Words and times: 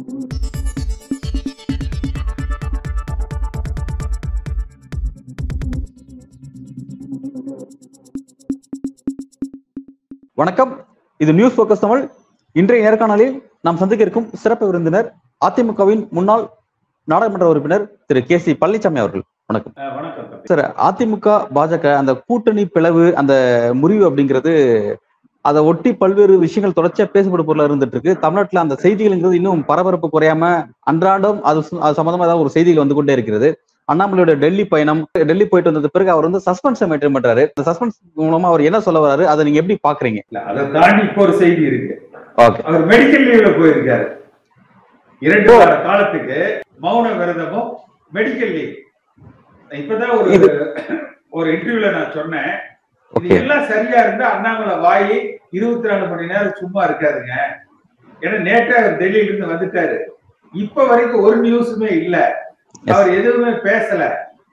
வணக்கம். 0.00 0.30
இது 11.16 11.32
news 11.32 11.60
focus 11.60 11.78
Tamil 11.78 12.08
இன்றைய 12.52 12.90
நேர்காணலில் 12.90 13.42
நாம் 13.60 13.76
சந்திக்க 13.76 14.04
இருக்கும் 14.04 14.30
சிறப்பு 14.34 14.66
விருந்தினர் 14.66 15.12
அதிமுகவின் 15.46 16.08
முன்னாள் 16.08 16.48
நாடாளுமன்ற 17.04 17.48
உறுப்பினர் 17.48 17.90
திரு 18.06 18.22
கே 18.24 18.38
சி 18.38 18.52
பழனிசாமி 18.52 18.98
அவர்கள். 18.98 19.22
வணக்கம். 19.46 19.72
வணக்கம். 19.76 20.40
சார் 20.44 20.74
அதிமுக 20.88 21.28
பாஜக 21.54 21.94
அந்த 21.96 22.14
கூட்டணி 22.26 22.66
பிளவு 22.66 23.16
அந்த 23.16 23.34
முறிவு 23.74 24.10
அப்படிங்கிறது 24.10 24.52
அதை 25.48 25.60
ஒட்டி 25.68 25.90
பல்வேறு 26.00 26.34
விஷயங்கள் 26.44 26.76
தொடர்ச்சியா 26.78 27.06
பேசப்படும் 27.12 27.48
பொருளா 27.48 27.66
இருந்துட்டு 27.68 27.96
இருக்கு 27.96 28.12
தமிழ்நாட்டுல 28.24 28.62
அந்த 28.64 28.76
செய்திகள்ங்கிறது 28.82 29.38
இன்னும் 29.40 29.64
பரபரப்பு 29.70 30.08
குறையாம 30.14 30.44
அன்றாடம் 30.90 31.38
அது 31.50 31.60
அது 31.84 31.98
சம்பந்தமா 31.98 32.26
ஏதாவது 32.26 32.44
ஒரு 32.44 32.54
செய்திகள் 32.56 32.82
வந்து 32.82 32.98
கொண்டே 32.98 33.16
இருக்கிறது. 33.16 33.48
அண்ணாமலையோட 33.88 34.32
டெல்லி 34.42 34.64
பயணம் 34.72 35.00
டெல்லி 35.30 35.46
போயிட்டு 35.46 35.70
வந்தது 35.70 35.88
பிறகு 35.94 36.10
அவர் 36.14 36.26
வந்து 36.28 36.42
சஸ்பென்ஸை 36.46 36.86
மெயின்டைன் 36.90 37.16
பண்றாரு. 37.16 37.44
அந்த 37.52 37.64
சஸ்பென்ஸ் 37.68 37.96
மூலமா 38.20 38.48
அவர் 38.52 38.66
என்ன 38.68 38.80
சொல்ல 38.86 39.00
வராரு 39.04 39.24
அதை 39.32 39.44
நீங்க 39.46 39.60
எப்படி 39.62 39.78
பாக்குறீங்க? 39.88 40.20
அதை 40.50 40.64
தாண்டி 40.76 41.02
இப்போ 41.08 41.22
ஒரு 41.26 41.34
செய்தி 41.42 41.62
இருக்கு. 41.70 41.94
ஓகே. 42.44 42.60
அவர் 42.68 42.84
மெடிக்கல் 42.92 43.26
லீவ்ல 43.28 43.50
போயிருக்காரு. 43.58 44.06
இரண்டு 45.22 45.50
வார 45.56 45.72
காலத்துக்கு 45.86 46.38
மௌன 46.84 47.06
விரதமும் 47.20 47.70
மெடிக்கல் 48.16 48.52
லீவ். 48.56 48.74
இப்பதான் 49.70 50.14
ஒரு 50.18 50.28
ஒரு 51.38 51.48
இன்டர்வியூல 51.56 51.90
நான் 51.96 52.14
சொன்னேன். 52.18 52.52
இது 53.14 53.34
எல்லாம் 53.36 53.66
சரியா 53.66 54.00
இருந்தா 54.04 54.26
அண்ணாமலை 54.34 54.74
வாய் 54.86 55.08
இருபத்தி 55.50 55.88
நாலு 55.88 56.04
மணி 56.10 56.26
நேரம் 56.32 56.58
சும்மா 56.60 56.80
இருக்காதுங்க 56.88 57.34
ஏன்னா 58.22 58.38
நேற்றே 58.48 58.74
அவர் 58.80 58.98
டெல்லியில 59.00 59.28
இருந்து 59.28 59.52
வந்துட்டாரு. 59.52 59.96
இப்ப 60.54 60.86
வரைக்கும் 60.86 61.24
ஒரு 61.26 61.36
நியூஸுமே 61.44 61.90
இல்ல. 62.02 62.16
அவர் 62.94 63.08
எதுவுமே 63.18 63.52
பேசல. 63.68 64.02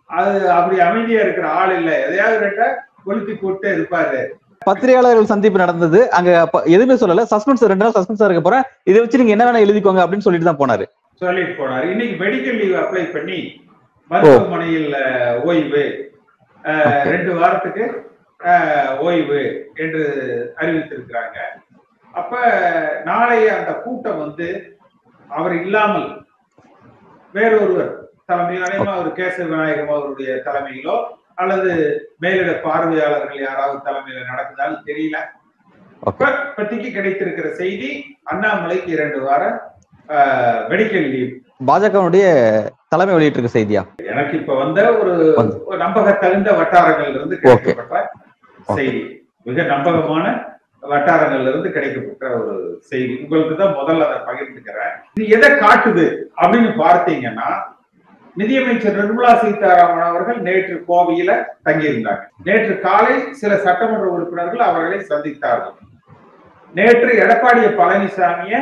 அது 0.09 0.51
அப்படி 0.57 0.79
அமைதியா 0.79 1.21
இருக்கிற 1.21 1.47
ஆள் 1.59 1.73
இல்ல. 1.79 1.91
எதையாவது 2.07 2.37
கேட்டா 2.39 2.67
கொளுத்தி 3.05 3.33
போட்டு 3.33 3.67
இருப்பாரு. 3.77 4.21
பத்திரிகையாளர்கள் 4.65 5.31
சந்திப்பு 5.33 5.63
நடந்தது. 5.63 5.99
அங்க 6.11 6.29
எதுவுமே 6.75 6.95
சொல்லல. 7.01 7.25
சஸ்பென்ஸ் 7.33 7.69
ரெண்டு 7.71 7.83
நாள் 7.85 7.97
சஸ்பென்ஸா 7.97 8.27
இருக்க 8.29 8.43
போறேன். 8.45 8.65
இதை 8.83 8.97
வச்சு 9.01 9.21
நீங்க 9.21 9.35
என்ன 9.35 9.45
வேணா 9.47 9.63
எழுதிக்கோங்க 9.65 10.03
அப்படின்னு 10.03 10.27
சொல்லிட்டு 10.27 10.49
தான் 10.49 10.61
போனாரு. 10.63 10.85
சொல்லிட்டு 11.21 11.53
போனாரு. 11.61 11.85
இன்னைக்கு 11.93 12.15
மெடிக்கல் 12.23 12.59
லீவ் 12.61 12.75
அப்ளை 12.83 13.05
பண்ணி 13.11 13.39
மருத்துவமனையில் 14.11 14.91
ஓய்வு. 15.49 15.85
ரெண்டு 17.11 17.31
வாரத்துக்கு 17.39 17.83
ஓய்வு 19.05 19.41
என்று 19.83 20.03
அறிவித்திருக்கிறாங்க. 20.59 21.37
அப்ப 22.13 22.33
நாளைய 23.05 23.47
அந்த 23.59 23.71
கூட்டம் 23.85 24.21
வந்து 24.23 24.47
அவர் 25.29 25.55
இல்லாமல் 25.63 26.09
வேறொருவர் 27.33 27.91
தலைமையில் 28.25 28.65
அநேகமா 28.67 28.93
அவர் 28.97 29.17
கேசவ 29.19 29.47
விநாயகம் 29.49 29.95
அவருடைய 29.95 30.31
தலைமையிலோ 30.47 30.95
அல்லது 31.41 31.71
மேலிட 32.19 32.51
பார்வையாளர்கள் 32.65 33.41
யாராவது 33.47 33.77
தலைமையில 33.87 34.23
நடக்குதான்னு 34.31 34.77
தெரியல. 34.89 35.17
ஓகே. 36.03 36.13
இப்ப 36.13 36.29
இப்போதைக்கு 36.45 36.89
கிடைத்திருக்கிற 36.95 37.47
செய்தி 37.61 37.89
அண்ணாமலைக்கு 38.31 38.89
இரண்டு 38.97 39.19
வாரம் 39.21 39.57
மெடிக்கல் 40.71 41.09
லீவ் 41.13 41.33
பாஜகவுடைய 41.69 42.25
தலைமை 42.93 43.13
வெளியிட்டிருக்க 43.15 43.51
செய்தியா? 43.55 43.81
எனக்கு 44.11 44.33
இப்ப 44.41 44.55
வந்த 44.55 44.79
ஒரு 45.01 45.13
வந்து. 45.39 45.55
ஒரு 45.65 45.77
நம்பகத்தகுந்த 45.77 46.51
வட்டாரங்கள்ல 46.59 47.17
இருந்து 47.19 47.39
கிடைக்கப்பட்ட 47.41 48.16
செய்தி. 48.67 49.01
மிக 49.45 49.63
நம்பகமான 49.63 50.25
வட்டாரங்கள்ல 50.83 51.49
இருந்து 51.49 51.69
கிடைக்கப்பட்ட 51.69 52.25
ஒரு 52.39 52.53
செய்தி. 52.89 53.13
உங்களுக்கு 53.23 53.55
தான் 53.55 53.75
முதல்ல 53.77 54.07
அதை 54.07 54.19
பகிர்ந்துக்கிறேன். 54.27 54.93
இது 55.15 55.27
எதை 55.29 55.49
காட்டுது 55.57 56.05
அப்படின்னு 56.41 56.71
பார்த்தீங்கன்னா 56.77 57.49
நிதியமைச்சர் 58.37 58.97
நிர்மலா 58.97 59.31
சீதாராமன் 59.35 60.07
அவர்கள் 60.07 60.39
நேற்று 60.41 60.75
கோவையில 60.87 61.31
தங்கியிருந்தாங்க. 61.65 62.23
நேற்று 62.43 62.73
காலை 62.79 63.13
சில 63.33 63.51
சட்டமன்ற 63.57 64.07
உறுப்பினர்கள் 64.07 64.61
அவர்களை 64.61 64.99
சந்தித்தார்கள். 65.03 65.75
நேற்று 66.73 67.11
எடப்பாடி 67.23 67.61
பழனிசாமிய 67.79 68.55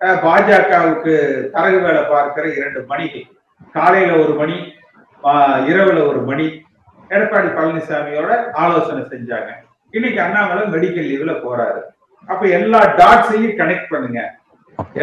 அஹ், 0.00 0.18
பாஜகவுக்கு 0.22 1.12
தரகு 1.52 1.78
வேலை 1.78 2.02
பார்க்கிற 2.04 2.44
இரண்டு 2.54 2.80
மணிகள் 2.88 3.26
காலையில 3.74 4.12
ஒரு 4.18 4.32
மணி 4.32 4.56
இரவுல 5.68 5.98
ஒரு 6.08 6.20
மணி 6.20 6.46
எடப்பாடி 7.12 7.48
பழனிசாமியோட 7.56 8.30
ஆலோசனை 8.62 9.02
செஞ்சாங்க. 9.12 9.50
இன்னைக்கு 9.90 10.20
அண்ணாமலை 10.26 10.62
மெடிக்கல் 10.74 11.08
லீவ்ல 11.10 11.34
போறாரு. 11.44 11.80
அப்ப 12.32 12.42
எல்லா 12.58 12.80
டாட்ஸையும் 13.00 13.58
கனெக்ட் 13.60 13.92
பண்ணுங்க. 13.92 14.20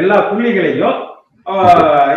எல்லா 0.02 0.18
புள்ளிகளையும் 0.30 1.00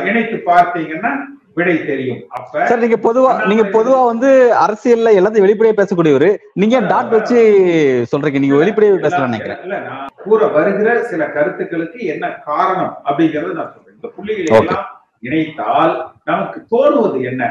இணைத்து 0.08 0.36
பார்த்தீங்கன்னா 0.50 1.10
விடை 1.58 1.74
தெரியும். 1.90 2.20
அப்ப 2.36 2.64
சார் 2.68 2.82
நீங்க 2.84 2.96
பொதுவா 3.04 3.32
நீங்க 3.50 3.64
பொதுவா 3.76 3.98
வந்து 4.10 4.30
அரசியல்ல 4.62 5.10
எல்லாத்தையும் 5.18 5.46
வெளிப்படையா 5.46 5.76
பேசக்கூடியவரு. 5.80 6.30
நீங்க 6.60 6.80
டாட் 6.92 7.12
வச்சு 7.16 7.38
சொல்றீங்க? 8.12 8.40
நீங்க 8.44 8.56
வெளிப்படையா 8.62 8.96
பேசலாம் 9.04 9.30
நினைக்கிறேன். 9.30 9.60
இல்ல 9.66 9.78
நான் 9.88 10.08
கூற 10.24 10.46
வருகிற 10.56 10.96
சில 11.10 11.28
கருத்துக்களுக்கு 11.36 12.00
என்ன 12.14 12.32
காரணம் 12.48 12.92
அப்படிங்கறத 13.08 13.54
நான் 13.60 13.72
சொல்றேன். 13.74 13.96
இந்த 13.98 14.10
புள்ளிகளை. 14.16 14.58
எல்லாம் 14.60 14.88
இணைத்தால் 15.28 15.94
நமக்கு 16.30 16.60
தோணுவது 16.74 17.20
என்ன? 17.30 17.42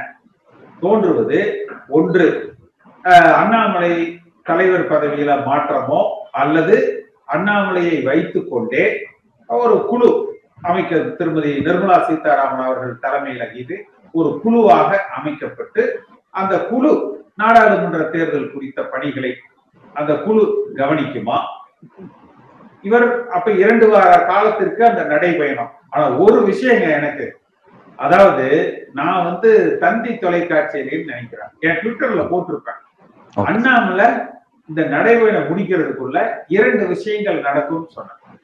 தோன்றுவது 0.84 1.40
ஒன்று. 1.98 2.28
அண்ணாமலை 3.42 3.94
தலைவர் 4.50 4.90
பதவியில 4.92 5.32
மாற்றமோ 5.48 6.00
அல்லது 6.42 6.76
அண்ணாமலையை 7.34 7.98
வைத்துக் 8.04 8.52
கொண்டே 8.52 8.84
ஒரு 9.50 9.76
குழு 9.90 10.10
அமைக்க 10.62 11.00
திருமதி 11.20 11.52
நிர்மலா 11.66 11.98
சீதாராமன் 12.08 12.66
அவர்கள் 12.66 13.02
தலைமையில 13.06 13.44
இது 13.62 13.76
ஒரு 14.14 14.30
குழுவாக 14.44 14.90
அமைக்கப்பட்டு 15.18 15.84
அந்த 16.34 16.54
குழு 16.72 16.92
நாடாளுமன்ற 17.42 18.02
தேர்தல் 18.14 18.52
குறித்த 18.54 18.80
பணிகளை 18.94 19.32
அந்த 19.96 20.12
குழு 20.26 20.44
கவனிக்குமா? 20.80 21.38
இவர் 22.84 23.08
அப்ப 23.30 23.48
இரண்டு 23.64 23.86
வார 23.90 24.12
காலத்திற்கு 24.30 24.82
அந்த 24.90 25.02
நடைபயணம். 25.12 25.72
ஆனா 25.90 26.06
ஒரு 26.26 26.40
விஷயங்க 26.50 26.86
எனக்கு 27.00 27.26
அதாவது 27.96 28.46
நான் 28.94 29.24
வந்து 29.24 29.78
தந்தி 29.78 30.10
தொலைக்காட்சியிலேன்னு 30.10 31.12
நினைக்கிறேன். 31.12 31.52
என் 31.60 31.80
ட்விட்டர்ல 31.82 32.24
போட்டிருப்பேன். 32.32 32.80
அண்ணாமலை 33.34 34.08
இந்த 34.70 34.82
நடைபயணம் 34.82 35.50
முடிக்கிறதுக்குள்ள 35.50 36.38
இரண்டு 36.48 36.88
விஷயங்கள் 36.88 37.40
நடக்கும்னு 37.42 37.90
சொன்னேன் 37.90 38.40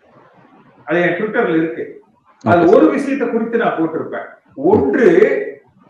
அது 0.86 1.02
என் 1.02 1.18
ட்விட்டர்ல 1.18 1.58
இருக்கு. 1.58 2.04
அது 2.46 2.76
ஒரு 2.76 2.90
விஷயத்தை 2.90 3.30
குறித்து 3.30 3.58
நான் 3.58 3.78
போட்டிருப்பேன். 3.78 4.28
ஒன்று 4.56 5.08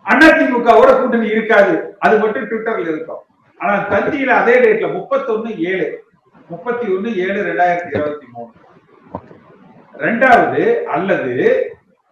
அதிமுகவோட 0.06 1.00
கூட்டணி 1.00 1.28
இருக்காது. 1.28 1.96
அது 2.00 2.20
மட்டும் 2.20 2.48
ட்விட்டர்ல 2.50 2.88
இருக்கும். 2.88 3.24
ஆனா 3.58 3.90
தந்தியில 3.90 4.26
அதே 4.26 4.56
டேட்ல 4.60 4.88
முப்பத்தொன்னு 4.98 5.58
ஏழு. 5.58 6.04
முப்பத்தி 6.50 6.88
ஒண்ணு 6.88 7.16
ஏழு 7.16 7.40
ரெண்டாயிரத்தி 7.50 7.88
இருபத்தி 7.88 8.28
மூணு. 8.32 8.52
ரெண்டாவது 9.98 10.84
அல்லது 10.84 11.36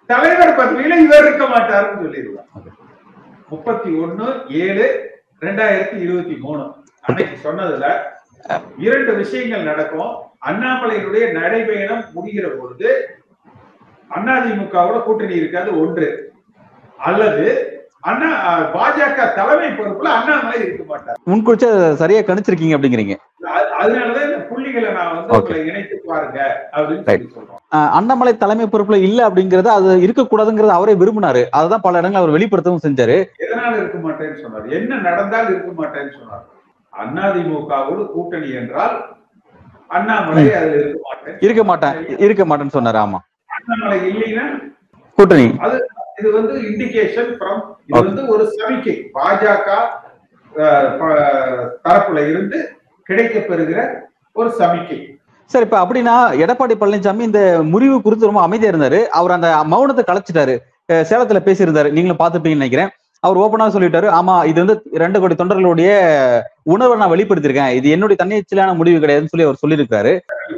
தலைவர் 0.07 0.55
பதவியில 0.57 0.97
இவர் 0.97 1.25
இருக்க 1.25 1.45
மாட்டாருன்னு 1.45 2.03
சொல்லிடுவார் 2.03 2.71
முப்பத்தி 3.49 3.89
ஒண்ணு 3.89 4.49
ஏழு 4.49 5.11
ரெண்டாயிரத்தி 5.41 6.01
இருபத்தி 6.01 6.37
மூணு. 6.39 6.75
அன்னைக்கு 7.01 7.51
சொன்னதுல 7.51 7.93
இரண்டு 8.77 9.15
விஷயங்கள் 9.15 9.63
நடக்கும். 9.63 10.15
அண்ணாமலையினுடைய 10.45 11.31
நடைபயணம் 11.31 12.03
முடிகிற 12.15 12.47
பொழுது 12.47 13.15
அதிமுகவோட 14.15 15.03
கூட்டணி 15.03 15.35
இருக்காது 15.35 15.79
ஒன்று. 15.79 16.33
அல்லது 16.97 17.71
அண்ணா 17.99 18.59
பாஜக 18.59 19.33
தலைமை 19.33 19.67
பொறுப்புல 19.67 20.03
அண்ணாமலை 20.03 20.59
இருக்க 20.59 20.83
மாட்டார். 20.83 21.17
முன்குறிச்சு 21.25 21.93
சரியா 21.93 22.19
கணிச்சிருக்கீங்க 22.19 22.81
அப்படிங்கிறீங்க. 22.81 23.15
அது- 23.43 23.83
அதனாலதான் 23.83 24.36
புள்ளிகளை 24.49 24.89
நான் 24.97 25.13
வந்து 25.17 25.59
இணைத்து 25.69 25.95
பாருங்க 26.09 26.39
அப்படின்னு 26.75 27.05
சொல்லி 27.09 27.27
சொல்றோம். 27.35 27.61
அண்ணாமலை 27.97 28.33
தலைமை 28.43 28.65
பொறுப்புல 28.73 28.97
இல்ல 29.07 29.19
அப்படிங்கறது 29.29 29.69
அது 29.77 29.89
இருக்கக்கூடாதுங்கிறது 30.05 30.77
அவரே 30.77 30.93
விரும்பினாரு. 31.01 31.41
அதுதான் 31.59 31.85
பல 31.85 32.01
இடங்கள் 32.01 32.21
அவர் 32.21 32.35
வெளிப்படுத்தவும் 32.35 32.85
செஞ்சாரு. 32.85 33.17
எதனால 33.45 33.71
இருக்க 33.81 33.99
மாட்டேன்னு 34.05 34.41
சொன்னார். 34.43 34.65
என்ன 34.79 34.99
நடந்தால் 35.07 35.49
இருக்க 35.53 35.71
மாட்டேன்னு 35.81 36.13
சொன்னார். 36.19 36.45
அதிமுகவோடு 36.93 38.03
கூட்டணி 38.13 38.49
என்றால் 38.61 38.95
அண்ணாமலை 39.89 40.43
அதுல 40.59 40.77
இருக்க 40.79 41.01
மாட்டேன் 41.09 41.37
இருக்க 41.47 41.63
மாட்டேன். 41.69 41.95
இருக்க 42.25 42.43
மாட்டேன்னு 42.45 42.75
சொன்னாரு 42.77 42.99
ஆமா. 43.03 43.19
அண்ணாமலை 43.57 43.99
இல்லைன்னா 44.11 44.45
கூட்டணி. 45.17 45.47
இது 46.19 46.29
வந்து 46.37 46.53
இண்டிகேஷன் 46.69 47.31
ஃப்ரம் 47.37 47.61
இது 47.89 47.99
வந்து 48.07 48.23
ஒரு 48.33 48.43
சமிக்கை. 48.55 48.95
பாஜக 49.15 49.69
தரப்புல 51.85 52.19
இருந்து 52.31 52.59
கிடைக்கப் 53.09 53.47
பெறுகிற 53.49 53.79
ஒரு 54.39 54.49
சமிக்கை. 54.59 54.97
சார் 55.51 55.65
இப்ப 55.65 55.77
அப்படின்னா 55.83 56.15
எடப்பாடி 56.43 56.75
பழனிசாமி 56.79 57.27
இந்த 57.29 57.41
முறிவு 57.73 57.97
குறித்து 58.05 58.29
ரொம்ப 58.29 58.41
அமைதியா 58.45 58.71
இருந்தாரு. 58.71 58.99
அவர் 59.19 59.35
அந்த 59.35 59.49
மௌனத்தை 59.73 60.03
கலைச்சிட்டாரு. 60.07 60.55
சேலத்துல 61.09 61.39
பேசியிருந்தாரு. 61.45 61.89
நீங்களும் 61.95 62.21
பார்த்துப்பீங்கன்னு 62.21 62.61
நினைக்கிறேன். 62.61 62.91
அவர் 63.25 63.39
ஓப்பனா 63.43 63.65
சொல்லிட்டாரு. 63.75 64.07
ஆமா 64.17 64.33
இது 64.49 64.59
வந்து 64.63 64.75
ரெண்டு 65.03 65.17
கோடி 65.21 65.35
தொண்டர்களுடைய 65.37 65.91
உணர்வை 66.73 66.95
நான் 67.01 67.13
வெளிப்படுத்திருக்கேன் 67.13 67.75
இது 67.77 67.87
என்னுடைய 67.95 68.17
தன்னிச்சையான 68.21 68.75
முடிவு 68.79 68.99
கிடையாதுன்னு 69.03 69.33
சொல்லி 69.33 69.47
அவர் 69.47 69.61
சொல்லியிருக்காரு. 69.63 70.13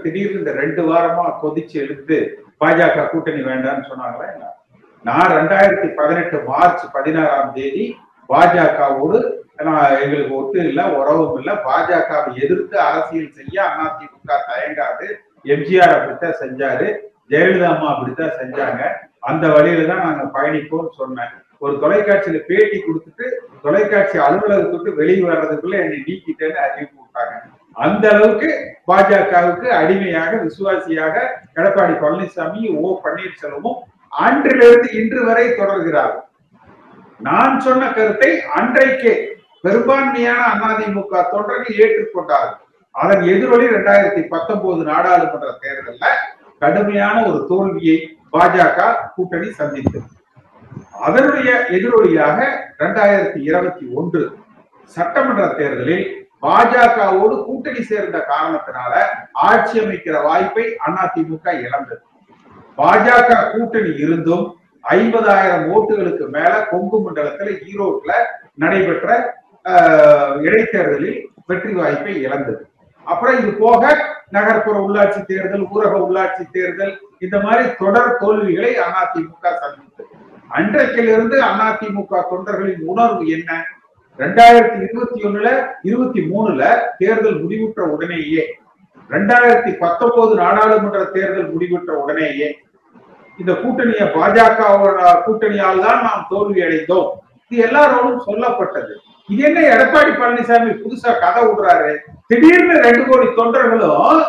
திடீர்னு 0.05 0.39
இந்த 0.41 0.51
ரெண்டு 0.61 0.81
வாரமா 0.89 1.25
கொதிச்சு 1.43 1.77
எடுத்து 1.83 2.17
பாஜக 2.63 3.05
கூட்டணி 3.11 3.41
வேண்டாம்னு 3.49 3.89
சொன்னாங்களா 3.91 4.27
நான் 5.05 5.33
ரெண்டாயிரத்தி 5.37 5.87
பதினெட்டு 5.99 6.37
மார்ச் 6.47 6.81
பதினாறாம் 6.95 7.51
தேதி 7.57 7.85
பாஜகவோடு 8.29 9.19
நான் 9.67 9.97
எங்களுக்கு 10.03 10.33
ஒத்து 10.39 10.59
இல்லை 10.69 10.83
உறவும் 10.97 11.35
இல்லை. 11.39 11.53
பாஜகவை 11.67 12.31
எதிர்த்து 12.43 12.75
அரசியல் 12.87 13.35
செய்ய 13.37 13.57
அதிமுக 13.83 14.37
தயங்காது. 14.49 15.07
எம்ஜிஆர் 15.53 15.95
அப்படித்தான் 15.95 16.39
செஞ்சாரு. 16.43 16.87
ஜெயலலிதா 17.31 17.69
அம்மா 17.73 17.87
அப்படித்தான் 17.93 18.37
செஞ்சாங்க. 18.41 18.81
அந்த 19.29 19.45
வழியில 19.55 19.87
தான் 19.91 20.05
நாங்க 20.05 20.25
பயணிப்போம் 20.37 20.97
சொன்னேன். 20.99 21.33
ஒரு 21.63 21.73
தொலைக்காட்சியில 21.83 22.37
பேட்டி 22.49 22.77
கொடுத்துட்டு 22.81 23.25
தொலைக்காட்சி 23.65 24.17
அலுவலகத்துக்கு 24.25 24.91
வெளியே 24.99 25.23
வர்றதுக்குள்ள 25.29 25.75
என்னை 25.83 25.99
நீக்கிட்டேன்னு 26.07 26.59
அறிவிப்பு 26.65 26.97
விட்டாங்க. 27.01 27.33
அந்த 27.75 28.05
அளவுக்கு 28.13 28.49
பாஜகவுக்கு 28.89 29.67
அடிமையாக 29.79 30.31
விசுவாசியாக 30.45 31.15
எடப்பாடி 31.57 31.93
பழனிசாமி 32.03 32.61
ஓ 32.79 32.93
பன்னீர்செல்வமும் 33.05 33.79
அன்றிலிருந்து 34.25 34.89
இன்று 35.01 35.21
வரை 35.27 35.45
தொடர்கிறார் 35.59 36.15
நான் 37.19 37.59
சொன்ன 37.59 37.91
கருத்தை 37.91 38.41
அன்றைக்கே 38.57 39.13
பெரும்பான்மையான 39.61 40.41
அதிமுக 40.67 41.21
தொண்டர்கள் 41.31 41.79
ஏற்றுக்கொண்டார்கள். 41.83 42.59
அதன் 42.91 43.21
எதிரொலி 43.21 43.65
இரண்டாயிரத்தி 43.65 44.21
பத்தொன்பது 44.27 44.83
நாடாளுமன்ற 44.83 45.49
தேர்தல்ல 45.63 46.05
கடுமையான 46.59 47.15
ஒரு 47.29 47.39
தோல்வியை 47.47 47.97
பாஜக 48.31 48.79
கூட்டணி 49.15 49.49
சந்தித்தது. 49.51 50.07
அதனுடைய 50.99 51.49
எதிரொலியாக 51.69 52.37
இரண்டாயிரத்தி 52.79 53.39
இருபத்தி 53.49 53.85
ஒன்று 53.93 54.21
சட்டமன்ற 54.83 55.47
தேர்தலில் 55.59 56.05
பாஜகவோடு 56.41 57.35
கூட்டணி 57.45 57.81
சேர்ந்த 57.81 58.17
காரணத்தினால 58.31 58.93
ஆட்சி 59.33 59.79
அமைக்கிற 59.79 60.23
வாய்ப்பை 60.23 60.65
அதிமுக 60.85 61.45
இழந்தது. 61.65 62.03
பாஜக 62.77 63.49
கூட்டணி 63.51 63.91
இருந்தும் 64.05 64.45
ஐம்பதாயிரம் 64.83 65.65
ஓட்டுகளுக்கு 65.75 66.25
மேல 66.35 66.53
கொங்கு 66.71 66.97
மண்டலத்துல 67.05 67.49
ஈரோட்ல 67.69 68.11
நடைபெற்ற 68.63 69.07
இடைத்தேர்தலில் 70.45 71.19
வெற்றி 71.49 71.73
வாய்ப்பை 71.73 72.13
இழந்தது. 72.25 72.61
அப்புறம் 73.07 73.37
இது 73.41 73.51
போக 73.63 73.83
நகர்ப்புற 74.35 74.77
உள்ளாட்சி 74.85 75.19
தேர்தல் 75.29 75.65
ஊரக 75.73 75.93
உள்ளாட்சி 76.05 76.43
தேர்தல் 76.51 76.93
இந்த 77.25 77.37
மாதிரி 77.45 77.63
தொடர் 77.81 78.17
தோல்விகளை 78.21 78.71
அதிமுக 78.85 79.45
சந்தித்தது. 79.61 80.09
அன்றைக்கிலிருந்து 80.57 81.37
அதிமுக 81.49 82.21
தொண்டர்களின் 82.31 82.83
உணர்வு 82.91 83.23
என்ன? 83.37 83.51
ரெண்டாயிரத்தி 84.19 84.77
இருபத்தி 84.85 85.19
ஒண்ணுல 85.27 85.49
இருபத்தி 85.89 86.21
மூணுல 86.31 86.61
தேர்தல் 87.01 87.37
முடிவுற்ற 87.43 87.81
உடனேயே 87.95 88.43
ரெண்டாயிரத்தி 89.09 89.71
பத்தொன்பது 89.83 90.33
நாடாளுமன்ற 90.41 91.03
தேர்தல் 91.15 91.51
முடிவுற்ற 91.53 91.91
உடனேயே 92.03 92.47
இந்த 93.39 93.51
கூட்டணியை 93.61 94.05
பாஜகவோட 94.15 94.97
கூட்டணியால் 95.25 95.83
தான் 95.85 96.03
நாம் 96.05 96.27
தோல்வி 96.31 96.59
அடைந்தோம் 96.65 97.09
இது 97.51 97.61
எல்லாரோடும் 97.67 98.25
சொல்லப்பட்டது. 98.25 98.93
இது 99.29 99.41
என்ன 99.47 99.59
எடப்பாடி 99.73 100.11
பழனிசாமி 100.11 100.69
புதுசா 100.83 101.11
கதை 101.23 101.41
விடுறாரு? 101.47 101.91
திடீர்னு 102.27 102.75
ரெண்டு 102.87 103.03
கோடி 103.09 103.27
தொண்டர்களும் 103.39 104.19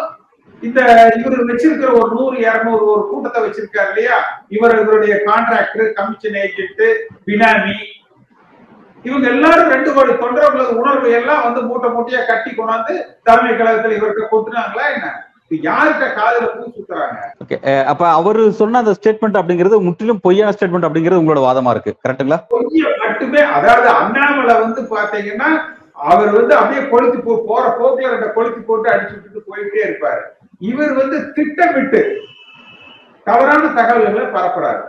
இந்த 0.63 0.81
இவர் 1.19 1.47
வச்சிருக்கிற 1.51 1.91
ஒரு 1.99 2.09
நூறு 2.17 2.37
இருநூறு 2.47 2.85
ஒரு 2.95 3.03
கூட்டத்தை 3.11 3.41
வச்சிருக்காரு 3.45 3.91
இல்லையா? 3.93 4.17
இவர் 4.49 4.75
இவருடைய 4.81 5.15
கான்ட்ராக்டர் 5.29 5.89
கமிஷன் 5.99 6.39
ஏஜென்ட் 6.43 6.83
பினாமி. 7.29 7.79
இவங்க 9.05 9.27
எல்லாரும் 9.35 9.73
ரெண்டு 9.75 9.91
கோடி 9.97 10.13
தொண்டர்களது 10.25 10.73
உணர்வு 10.81 11.11
எல்லாம் 11.19 11.45
வந்து 11.47 11.61
மூட்டை 11.69 11.91
மூட்டையா 11.95 12.23
கட்டி 12.27 12.51
கொண்டாந்து 12.51 12.95
தலைமை 13.29 13.53
கழகத்துல 13.55 13.97
இவர்கிட்ட 13.99 14.27
கொத்துனாங்களா 14.33 14.87
என்ன? 14.97 15.09
அப்ப 17.93 18.05
அவரு 18.19 18.43
சொன்ன 18.61 18.81
அந்த 18.83 18.93
ஸ்டேட்மெண்ட் 18.99 19.39
அப்படிங்கிறது 19.41 19.79
முற்றிலும் 19.87 20.21
பொய்யான 20.27 20.53
ஸ்டேட்மெண்ட் 20.57 20.87
அப்படிங்கிறது 20.89 21.21
உங்களோட 21.23 21.41
வாதமா 21.47 21.71
இருக்கு. 21.75 21.93
கரெக்ட்டுங்களா 22.05 22.39
மட்டுமே 23.05 23.43
அதாவது 23.57 23.89
அண்ணாமலை 24.01 24.55
வந்து 24.65 24.83
பாத்தீங்கன்னா 24.95 25.49
அவர் 26.11 26.31
வந்து 26.37 26.55
அப்படியே 26.59 26.83
கொளுத்தி 26.93 27.19
போ 27.25 27.33
போற 27.49 27.65
போக்குல 27.81 28.13
ரெண்ட 28.13 28.29
கொளுத்தி 28.37 28.61
போட்டு 28.69 28.87
அடிச்சு 28.93 29.15
விட்டுட்டு 29.17 29.41
போயிட்டே 29.51 29.83
இருப்பாரு. 29.89 30.23
இவர் 30.71 30.95
வந்து 31.01 31.17
திட்டமிட்டு 31.37 32.03
தவறான 33.27 33.73
தகவல்களை 33.79 34.27
பரப்புறாரு. 34.37 34.81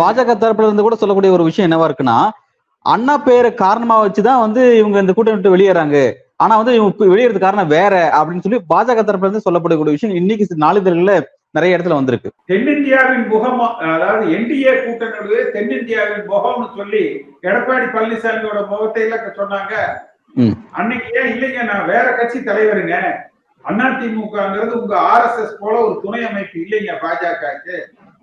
பாஜக 0.00 0.32
தரப்புல 0.42 0.68
இருந்து 0.68 0.86
கூட 0.86 0.96
சொல்லக்கூடிய 1.00 1.32
ஒரு 1.36 1.46
விஷயம் 1.48 1.68
என்னவா 1.68 1.88
இருக்குன்னா 1.88 2.18
அண்ணா 2.84 3.14
பேரை 3.26 3.50
காரணமா 3.64 3.96
வச்சுதான் 4.04 4.42
வந்து 4.44 4.62
இவங்க 4.80 4.98
இந்த 5.04 5.12
கூட்டணி 5.14 5.36
விட்டு 5.36 5.54
வெளியேறாங்க. 5.54 5.98
ஆனா 6.40 6.54
வந்து 6.58 6.74
இவங்க 6.78 7.06
வெளியேறது 7.12 7.40
காரணம் 7.44 7.74
வேற 7.78 7.94
அப்படின்னு 8.18 8.44
சொல்லி 8.44 8.60
பாஜக 8.72 9.02
தரப்புல 9.02 9.28
இருந்து 9.28 9.46
சொல்லப்படக்கூடிய 9.46 9.96
விஷயம் 9.96 10.18
இன்னைக்கு 10.20 10.64
நாளிதழ்கள்ல 10.66 11.14
நிறைய 11.56 11.76
இடத்துல 11.76 11.98
வந்திருக்கு. 11.98 12.30
தென்னிந்தியாவின் 12.50 13.24
முகம் 13.32 13.60
அதாவது 13.94 14.24
என்டிஏ 14.36 14.72
கூட்டணியுடைய 14.82 15.42
தென்னிந்தியாவின் 15.54 16.26
முகம்னு 16.32 16.66
சொல்லி 16.76 17.04
எடப்பாடி 17.48 17.86
பழனிசாமியோட 17.94 18.60
முகத்தை 18.72 19.02
எல்லாம் 19.06 19.38
சொன்னாங்க. 19.40 19.74
அன்னைக்கு 20.78 21.08
ஏன் 21.20 21.30
இல்லைங்க? 21.34 21.62
நான் 21.70 21.88
வேற 21.92 22.06
கட்சி 22.18 22.38
தலைவருங்க. 22.38 22.96
அதிமுகங்கிறது 23.64 24.74
உங்க 24.80 24.94
ஆர்எஸ்எஸ் 25.12 25.58
போல 25.60 25.74
ஒரு 25.86 25.94
துணை 26.02 26.20
அமைப்பு 26.24 26.56
இல்லைங்க 26.64 26.92
பாஜகவுக்கு. 27.04 27.76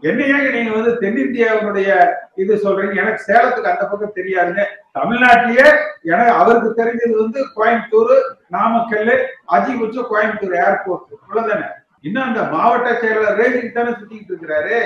என்ன 0.03 0.49
நீங்க 0.51 0.71
வந்து 0.71 0.91
தென்னிந்தியாவினுடைய 1.01 1.89
இது 2.35 2.53
சொல்றீங்க? 2.55 2.95
எனக்கு 2.95 3.25
சேலத்துக்கு 3.27 3.71
அந்த 3.71 3.85
பக்கம் 3.85 4.17
தெரியாதுங்க. 4.17 4.63
தமிழ்நாட்டிலேயே 4.93 5.67
எனக்கு 6.03 6.31
அவருக்கு 6.31 6.83
தெரிஞ்சது 6.83 7.15
வந்து 7.21 7.39
கோயம்புத்தூர் 7.55 8.13
நாமக்கல் 8.47 9.13
அதிகபட்சம் 9.45 10.09
கோயம்புத்தூர் 10.11 10.55
ஏர்போர்ட் 10.65 11.13
இவ்வளவுதானே 11.15 11.67
இன்னும் 12.01 12.23
அந்த 12.23 12.41
மாவட்ட 12.43 12.89
செயலர் 13.01 13.39
ரேஞ்சுக்கு 13.39 13.71
தானே 13.71 13.91
சுத்திக்கிட்டு 13.91 14.33
இருக்கிறாரு. 14.33 14.79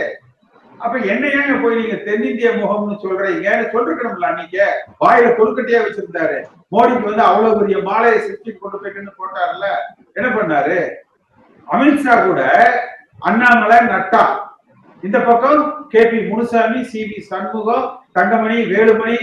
அப்ப 0.79 0.97
என்ன 0.97 1.27
ஏங்க 1.27 1.61
போய் 1.61 1.75
நீங்க 1.75 1.95
தென்னிந்திய 1.95 2.49
முகம்னு 2.51 2.95
சொல்றீங்க? 3.03 3.47
சொல்லிருக்கணும்ல 3.73 4.29
நீங்க 4.35 4.57
வாயில 5.01 5.31
கொழுக்கட்டையா 5.39 5.81
வச்சிருந்தாரு. 5.85 6.37
மோடிக்கு 6.73 7.09
வந்து 7.09 7.23
அவ்வளவு 7.23 7.59
பெரிய 7.59 7.77
மாலையை 7.83 8.19
சிரிச்சு 8.19 8.51
கொண்டு 8.57 8.77
போயிட்டுன்னு 8.77 9.17
போட்டாருல 9.17 9.67
என்ன 10.13 10.27
பண்ணாரு? 10.29 10.77
அமித்ஷா 11.67 12.25
கூட 12.25 12.41
அண்ணாமலை 13.19 13.79
நட்டா. 13.93 14.23
இந்த 15.03 15.17
பக்கம் 15.19 15.61
K 15.91 16.01
P 16.11 16.17
Munusamy 16.29 16.79
C 16.83 17.01
V 17.09 17.19
Shanmugam 17.29 17.85
Thangamani 18.17 18.57
Velumani 18.71 19.17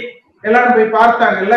எல்லாரும் 0.45 0.77
போய் 0.77 0.95
பார்த்தாங்கல்ல? 0.99 1.57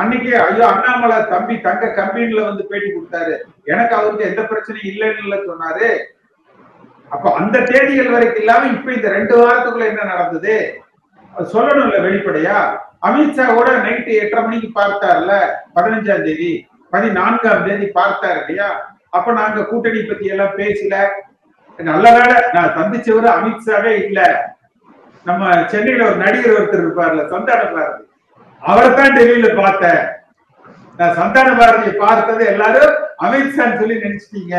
அன்னைக்கு 0.00 0.30
ஐயோ 0.42 0.64
அண்ணாமலை 0.72 1.16
தம்பி 1.32 1.54
தங்க 1.66 1.86
கம்பெனில 1.98 2.44
வந்து 2.48 2.64
பேட்டி 2.70 2.88
கொடுத்தாரு. 2.90 3.34
எனக்கு 3.64 3.94
அவருக்கு 3.94 4.28
எந்த 4.30 4.42
பிரச்சனையும் 4.42 4.90
இல்லைன்னு 4.92 5.40
சொன்னாரு. 5.50 5.88
அப்ப 7.10 7.26
அந்த 7.36 7.56
தேதிகள் 7.70 8.12
வரைக்கும் 8.14 8.42
இல்லாம 8.42 8.68
இப்ப 8.76 8.92
இந்த 8.92 9.08
ரெண்டு 9.16 9.34
வாரத்துக்குள்ள 9.40 9.86
என்ன 9.92 10.04
நடந்தது? 10.04 10.54
சொல்லணும் 11.34 11.50
சொல்லணும்ல 11.54 11.98
வெளிப்படையா? 12.06 12.58
அமித்ஷா 13.08 13.44
கூட 13.56 13.70
நைட்டு 13.84 14.12
எட்டரை 14.22 14.40
மணிக்கு 14.46 14.68
பார்த்தார்ல 14.80 15.32
பதினஞ்சாம் 15.76 16.24
தேதி 16.26 16.52
பதினான்காம் 16.92 17.66
தேதி 17.66 17.86
பார்த்தார் 17.98 18.38
இல்லையா? 18.40 18.68
அப்ப 19.10 19.32
நாங்க 19.32 19.66
கூட்டணி 19.70 20.00
பத்தி 20.02 20.26
எல்லாம் 20.34 20.56
பேசல 20.60 20.94
நல்ல 21.82 22.12
வேலை. 22.12 22.36
நான் 22.52 22.74
சந்திச்சவரு 22.76 23.28
அமித்ஷாவே 23.36 23.92
இல்ல. 24.06 24.20
நம்ம 25.24 25.66
சென்னையில 25.66 26.06
ஒரு 26.06 26.16
நடிகர் 26.16 26.56
ஒருத்தர் 26.58 26.82
இருப்பார்ல 26.84 27.28
சந்தான 27.28 27.62
பாரதி. 27.74 28.04
அவரை 28.62 28.94
தான் 28.94 29.16
டெல்லியில 29.16 29.62
பார்த்தேன். 29.62 30.00
நான் 30.96 31.14
சந்தான 31.14 31.52
பாரதியை 31.60 31.96
பார்த்தது 31.96 32.46
எல்லாரும் 32.46 32.94
அமித்ஷான்னு 33.24 33.78
சொல்லி 33.78 33.94
நினைச்சிட்டீங்க. 33.94 34.56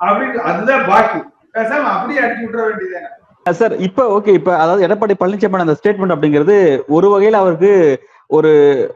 அப்படின்னு 0.00 0.46
அதுதான் 0.50 0.86
பாக்கி. 0.86 1.20
பேசாம 1.52 1.84
அப்படியே 1.84 2.20
அடிச்சு 2.20 2.44
விட்டுற 2.44 2.62
வேண்டியதானே 2.68 3.10
சார் 3.46 3.72
இப்ப 3.76 4.18
ஓகே 4.18 4.32
இப்ப 4.32 4.56
அதாவது 4.56 4.86
எடப்பாடி 4.86 5.14
பழனிசாமி 5.20 5.64
அந்த 5.64 5.76
ஸ்டேட்மெண்ட் 5.80 6.14
அப்படிங்கிறது 6.14 6.82
ஒரு 6.88 7.08
வகையில 7.08 7.40
அவருக்கு 7.42 7.72
ஒரு 8.30 8.50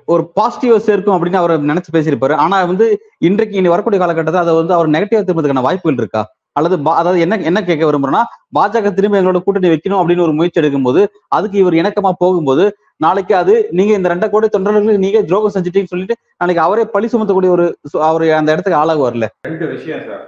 ஒரு 0.07 0.31
பாசிட்டிவ் 0.35 0.79
சேர்க்கும் 0.79 1.15
அப்படின்னு 1.17 1.41
அவர் 1.41 1.53
நினைச்சு 1.61 1.91
பேசியிருப்பாரு. 1.93 2.35
ஆனா 2.35 2.65
வந்து 2.65 2.87
இன்றைக்கு 3.19 3.57
இனி 3.57 3.69
வரக்கூடிய 3.69 4.01
காலகட்டத்தில் 4.01 4.43
அதை 4.43 4.55
வந்து 4.55 4.75
அவர் 4.75 4.89
நெகட்டிவா 4.89 5.21
திரும்பதுக்கான 5.21 5.61
வாய்ப்புகள் 5.61 5.95
இருக்கா? 5.95 6.23
அல்லது 6.59 6.77
அதாவது 6.95 7.19
என்ன 7.25 7.39
என்ன 7.49 7.61
கேட்க 7.63 7.85
விரும்புறேன்னா 7.87 8.23
பாஜக 8.57 8.93
திரும்ப 8.93 9.19
எங்களோட 9.19 9.41
கூட்டணி 9.43 9.71
வைக்கணும் 9.73 10.01
அப்படின்னு 10.01 10.27
ஒரு 10.27 10.37
முயற்சி 10.39 10.61
எடுக்கும்போது 10.63 11.01
அதுக்கு 11.37 11.57
இவர் 11.63 11.81
இணக்கமா 11.81 12.13
போகும்போது 12.23 12.65
நாளைக்கு 13.01 13.35
அது 13.37 13.55
நீங்க 13.73 13.93
இந்த 13.97 14.09
ரெண்டை 14.13 14.29
கோடி 14.29 14.47
தொண்டர்களுக்கு 14.49 15.05
நீங்க 15.05 15.21
துரோகம் 15.27 15.55
செஞ்சுட்டீங்கன்னு 15.55 15.95
சொல்லிட்டு 15.95 16.17
நாளைக்கு 16.41 16.63
அவரே 16.63 16.85
பழி 16.95 17.09
சுமத்தக்கூடிய 17.13 17.53
ஒரு 17.57 17.67
அவர் 18.09 18.25
அந்த 18.39 18.55
இடத்துக்கு 18.55 18.81
ஆளாகுவார்ல 18.81 19.29
ரெண்டு 19.47 19.67
விஷயம் 19.75 20.05
சார். 20.07 20.25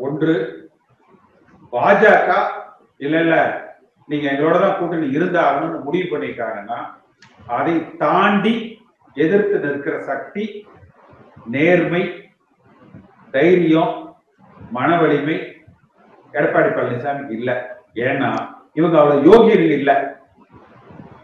ஒன்று 0.00 0.34
பாஜக 1.72 2.30
இல்ல 3.00 3.16
இல்ல 3.24 3.36
நீங்க 4.08 4.26
எங்களோட 4.30 4.56
தான் 4.60 4.76
கூட்டணி 4.78 5.06
இருந்தாகணும்னு 5.16 5.80
முடிவு 5.84 6.06
பண்ணிட்டாங்கன்னா 6.12 6.78
அதை 7.50 7.74
தாண்டி 8.00 8.54
எதிர்த்து 9.16 9.58
நிற்கிற 9.64 9.96
சக்தி 10.08 10.44
நேர்மை 11.50 12.02
தைரியம் 13.34 13.92
மன 14.70 14.96
வலிமை 14.96 15.36
எடப்பாடி 16.34 16.68
பழனிசாமிக்கு 16.68 17.34
இல்ல. 17.34 17.50
ஏன்னா 18.02 18.30
இவங்க 18.74 18.96
அவ்வளவு 18.98 19.26
யோகியர்கள் 19.26 19.76
இல்ல. 19.78 19.92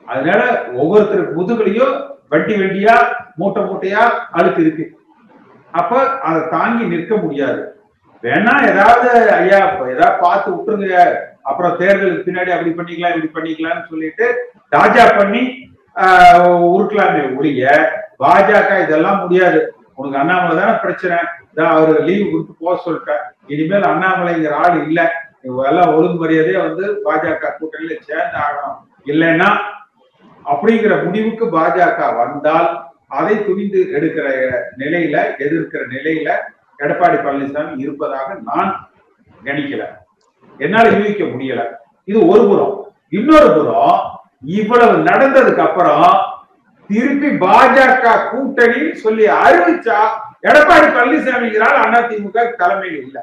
அதனால 0.08 0.40
ஒவ்வொருத்தருக்கு 0.74 1.38
முதுகுலையும் 1.38 1.94
வட்டி 2.30 2.54
வண்டியா 2.54 2.94
மூட்டை 3.36 3.62
மூட்டையா 3.62 4.02
அழுக்கு 4.30 4.60
இருக்கு. 4.62 4.84
அப்ப 5.74 5.92
அதை 6.22 6.40
தாங்கி 6.50 6.84
நிற்க 6.86 7.16
முடியாது. 7.16 7.60
வேணா 8.22 8.52
ஏதாவது 8.68 9.08
ஐயா 9.36 9.58
ஏதாவது 9.88 10.20
பார்த்து 10.20 10.48
விட்டுருங்க. 10.50 10.98
அப்புறம் 11.44 11.76
தேர்தலுக்கு 11.76 12.26
பின்னாடி 12.26 12.50
அப்படி 12.50 12.70
பண்ணிக்கலாம் 12.72 13.14
இப்படி 13.14 13.30
பண்ணிக்கலாம்னு 13.34 13.90
சொல்லிட்டு 13.90 14.26
தாஜா 14.72 15.04
பண்ணி 15.16 15.42
ஆஹ், 15.96 16.40
உருட்டலாமே 16.68 17.36
ஒழிய 17.36 17.66
பாஜக 18.18 18.70
இதெல்லாம் 18.82 19.20
முடியாது. 19.20 19.60
உனக்கு 19.96 20.18
அண்ணாமலை 20.18 20.54
தானே 20.56 20.72
பிரச்சனை 20.78 21.16
இதான் 21.50 21.74
அவரு 21.74 21.92
லீவு 22.02 22.24
கொடுத்து 22.30 22.54
போக 22.58 22.74
சொல்லிட்டேன் 22.84 23.22
இனிமேல் 23.46 23.88
அண்ணாமலைங்கிற 23.90 24.54
ஆள் 24.64 24.78
இல்ல. 24.86 25.00
எல்லாம் 25.66 25.94
ஒழுங்கு 25.94 26.18
மரியாதையா 26.22 26.60
வந்து 26.62 26.84
பாஜக 27.04 27.50
கூட்டணியில 27.58 27.96
சேர்ந்து 28.00 28.38
ஆகணும். 28.44 28.76
இல்லைன்னா 29.06 29.48
அப்படிங்கிற 30.44 31.04
முடிவுக்கு 31.04 31.44
பாஜக 31.56 32.00
வந்தால் 32.16 32.68
அதை 33.10 33.34
துணிந்து 33.44 33.80
எடுக்கிற 33.96 34.26
நிலையில 34.76 35.16
எதிர்க்கிற 35.44 35.82
நிலையில 35.94 36.28
எடப்பாடி 36.78 37.18
பழனிசாமி 37.18 37.74
இருப்பதாக 37.78 38.28
நான் 38.44 38.72
கணிக்கல 39.44 39.84
என்னால 40.60 40.86
யூகிக்க 40.94 41.24
முடியல. 41.24 41.62
இது 42.08 42.18
ஒரு 42.28 42.42
புறம். 42.46 42.74
இன்னொரு 43.12 43.48
புறம் 43.54 43.94
இவ்வளவு 44.56 44.96
நடந்ததுக்கு 45.02 45.62
அப்புறம் 45.66 46.04
திருப்பி 46.90 47.30
பாஜக 47.38 48.04
கூட்டணி 48.30 48.80
சொல்லி 48.96 49.24
அறிவிச்சா 49.40 49.98
எடப்பாடி 50.44 50.88
பழனிசாமிங்கிறால் 50.96 51.78
அதிமுக 52.00 52.44
தலைமையில் 52.56 53.00
இல்ல. 53.04 53.18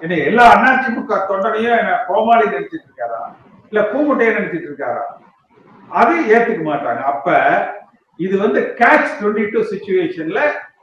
என்ன 0.00 0.14
எல்லா 0.28 0.44
அதிமுக 0.68 1.18
தொண்டனையும் 1.28 1.78
என்ன 1.78 1.92
கோமாளி 2.08 2.44
நினைச்சிட்டு 2.46 2.86
இருக்காரா? 2.88 3.20
இல்ல 3.70 3.80
பூமுட்டையை 3.92 4.32
நினைச்சிட்டு 4.34 4.68
இருக்காரா? 4.70 5.04
அது 5.90 6.14
ஏத்துக்க 6.34 6.62
மாட்டாங்க. 6.64 7.02
அப்ப 7.04 7.26
இது 8.20 8.34
வந்து 8.38 8.60
கேட்ச் 8.78 9.10
டுவெண்ட்டி 9.18 9.44
டூ 9.50 9.60
சுச்சுவேஷன்ல 9.72 10.40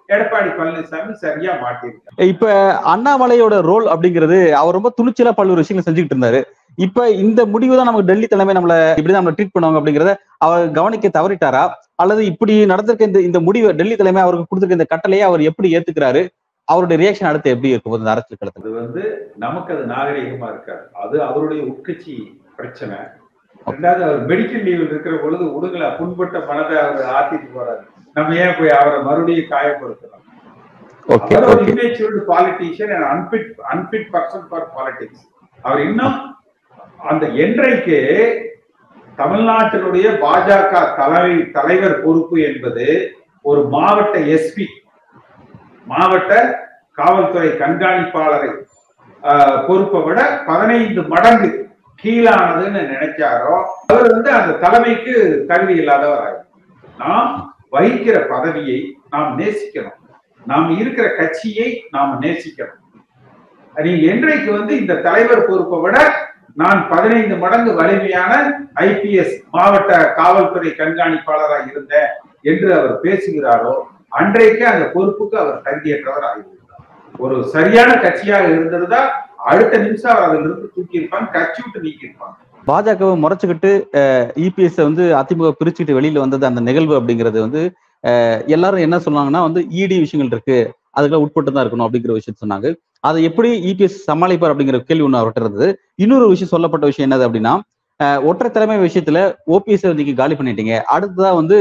எடப்பாடி 0.10 0.50
பழனிசாமி 0.57 1.13
சரியா 1.22 1.51
மாட்டிருக்காரு 1.62 2.27
இப்ப 2.27 2.48
அண்ணாமலையோட 2.93 3.55
ரோல் 3.69 3.88
அப்படிங்கிறது 3.88 4.39
அவர் 4.53 4.74
ரொம்ப 4.74 4.89
துணிச்சலா 4.98 5.31
பல்வேறு 5.31 5.63
விஷயங்கள் 5.63 5.88
செஞ்சுக்கிட்டு 5.88 6.15
இருந்தாரு. 6.17 6.41
இப்ப 6.77 7.07
இந்த 7.23 7.41
முடிவு 7.53 7.73
தான் 7.77 7.89
நமக்கு 7.89 8.09
டெல்லி 8.09 8.27
தலைமை 8.27 8.53
நம்மள 8.57 8.75
இப்படிதான் 8.99 9.21
நம்மள 9.21 9.35
ட்ரீட் 9.37 9.55
பண்ணுவாங்க 9.55 9.79
அப்படிங்கறத 9.79 10.13
அவர் 10.45 10.63
கவனிக்க 10.77 11.09
தவறிட்டாரா? 11.17 11.63
அல்லது 12.01 12.21
இப்படி 12.31 12.53
நடந்திருக்க 12.71 13.09
இந்த 13.09 13.19
இந்த 13.29 13.39
முடிவை 13.47 13.71
டெல்லி 13.79 13.95
தலைமை 13.99 14.21
அவருக்கு 14.25 14.47
கொடுத்திருக்க 14.47 14.79
இந்த 14.79 14.87
கட்டளையை 14.93 15.25
அவர் 15.29 15.41
எப்படி 15.49 15.69
ஏத்துக்கிறாரு? 15.77 16.23
அவருடைய 16.67 16.97
ரியாக்ஷன் 17.01 17.29
அடுத்து 17.29 17.53
எப்படி 17.55 17.71
இருக்கும் 17.73 17.97
இந்த 17.99 18.11
அரசியல் 18.13 18.39
களத்துல? 18.41 18.63
அது 18.63 18.73
வந்து 18.81 19.03
நமக்கு 19.45 19.71
அது 19.75 19.83
நாகரிகமா 19.93 20.49
இருக்காது. 20.53 20.83
அது 21.03 21.15
அவருடைய 21.29 21.61
உட்கட்சி 21.71 22.15
பிரச்சனை. 22.59 22.97
ரெண்டாவது 23.67 24.03
அவர் 24.07 24.21
மெடிக்கல் 24.31 24.65
லீவில் 24.67 24.91
இருக்கிற 24.93 25.15
பொழுது 25.23 25.43
உடுங்களா 25.57 25.89
புண்பட்ட 25.99 26.37
மனதை 26.49 26.75
அவர் 26.83 27.11
ஆத்திட்டு 27.17 27.49
போறாரு. 27.57 27.83
நம்ம 28.15 28.35
ஏன் 28.43 28.57
போய் 28.59 28.77
அவரை 28.79 28.99
மறுபடியும் 29.07 29.51
காயப்படுத்தலாம் 29.53 30.19
okay 31.07 31.35
our 31.39 31.63
immatured 31.71 32.19
politician 32.31 33.05
unfit 33.11 33.49
unfit 33.71 34.07
person 34.15 34.45
for 34.49 34.67
politics 34.75 35.23
அவர் 35.63 35.81
இன்னும் 35.87 36.17
அந்த 37.03 37.25
என்றைக்கு 37.38 37.98
தமிழ்நாட்டினுடைய 39.17 40.07
பாஜக 40.22 40.72
தலைமை 40.95 41.36
தலைவர் 41.51 42.03
பொறுப்பு 42.03 42.38
என்பது 42.41 42.86
ஒரு 43.45 43.62
மாவட்ட 43.69 44.19
எஸ்பி 44.33 44.65
மாவட்ட 45.88 46.31
காவல்துறை 46.98 47.50
கண்காணிப்பாளரை 47.57 48.51
ஆஹ், 49.24 49.57
பொறுப்பை 49.67 50.01
விட 50.01 50.19
பதினைந்து 50.45 51.01
மடங்கு 51.07 51.50
கீழானதுன்னு 52.03 52.81
நினைச்சாரோ 52.89 53.55
அவர் 53.83 54.07
வந்து 54.12 54.29
அந்த 54.31 54.57
தலைமைக்கு 54.57 55.13
தகுதி 55.48 55.74
இல்லாதவர் 55.74 56.38
நாம் 57.00 57.29
வகிக்கிற 57.72 58.17
பதவியை 58.27 58.79
நாம் 59.10 59.29
நேசிக்கணும். 59.39 60.00
நாம் 60.45 60.69
இருக்கிற 60.77 61.07
கட்சியை 61.15 61.67
நாம் 61.91 62.13
நேசிக்கணும். 62.22 62.79
நீங்க 63.75 64.01
என்றைக்கு 64.07 64.50
வந்து 64.51 64.74
இந்த 64.77 65.00
தலைவர் 65.01 65.48
பொறுப்பை 65.48 65.79
விட 65.79 65.98
நான் 66.57 66.79
பதினைந்து 66.91 67.36
மடங்கு 67.43 67.72
வலிமையான 67.79 68.33
ஐபிஎஸ் 68.88 69.36
மாவட்ட 69.55 69.91
காவல்துறை 70.19 70.72
கண்காணிப்பாளராக 70.81 71.65
இருந்தேன் 71.72 72.12
என்று 72.43 72.67
அவர் 72.77 72.93
பேசுகிறாரோ 73.05 73.74
அன்றைக்கு 74.19 74.63
அந்த 74.67 74.86
பொறுப்புக்கு 74.95 75.36
அவர் 75.43 75.63
தகுதியற்றவர் 75.67 76.27
ஆகிவிட்டார் 76.29 76.60
ஒரு 77.19 77.38
சரியான 77.55 77.91
கட்சியாக 78.03 78.51
இருந்திருந்தா 78.53 79.01
அடுத்த 79.51 79.77
நிமிஷம் 79.77 80.12
அவர் 80.13 80.27
அதிலிருந்து 80.27 80.67
தூக்கி 80.75 81.00
இருப்பாங்க 81.00 81.29
கட்சி 81.38 81.60
விட்டு 81.63 81.86
நீக்கி 81.86 82.07
இருப்பாங்க 82.07 82.38
பாஜகவை 82.63 83.15
முறைச்சுக்கிட்டு 83.24 83.72
இபிஎஸ் 84.45 84.79
வந்து 84.88 85.05
அதிமுக 85.22 85.50
பிரிச்சுக்கிட்டு 85.60 85.98
வெளியில 85.98 86.24
வந்தது 86.24 86.45
அந்த 86.50 86.62
நிகழ்வு 86.62 86.93
அப்படிங்கிறது 87.00 87.39
வந்து 87.45 87.63
எல்லாரும் 88.55 88.86
என்ன 88.86 88.98
சொன்னாங்கன்னா 89.05 89.41
வந்து 89.48 89.62
இடி 89.81 89.98
விஷயங்கள் 90.00 90.31
இருக்கு. 90.33 90.60
அதுக்கெல்லாம் 90.95 91.25
உட்பட்டு 91.25 91.53
தான் 91.53 91.63
இருக்கணும் 91.65 91.85
அப்படிங்கிற 91.85 92.13
விஷயம் 92.19 92.39
சொன்னாங்க. 92.43 92.67
அதை 93.07 93.19
எப்படி 93.29 93.50
இபிஎஸ் 93.71 93.97
சமாளிப்பார் 94.09 94.53
அப்படிங்கிற 94.53 94.79
கேள்வி 94.89 95.05
ஒன்று 95.07 95.19
அவர்கிட்ட 95.21 95.43
இருந்தது. 95.43 95.67
இன்னொரு 96.03 96.27
விஷயம் 96.33 96.53
சொல்லப்பட்ட 96.55 96.85
விஷயம் 96.91 97.07
என்னது 97.07 97.27
அப்படின்னா 97.29 97.53
ஒற்றை 98.29 98.47
தலைமை 98.55 98.75
விஷயத்துல 98.88 99.19
ஓபிஎஸ் 99.55 99.83
நீங்க 99.97 100.13
காலி 100.21 100.35
பண்ணிட்டீங்க. 100.38 100.75
அடுத்ததா 100.93 101.31
வந்து 101.39 101.57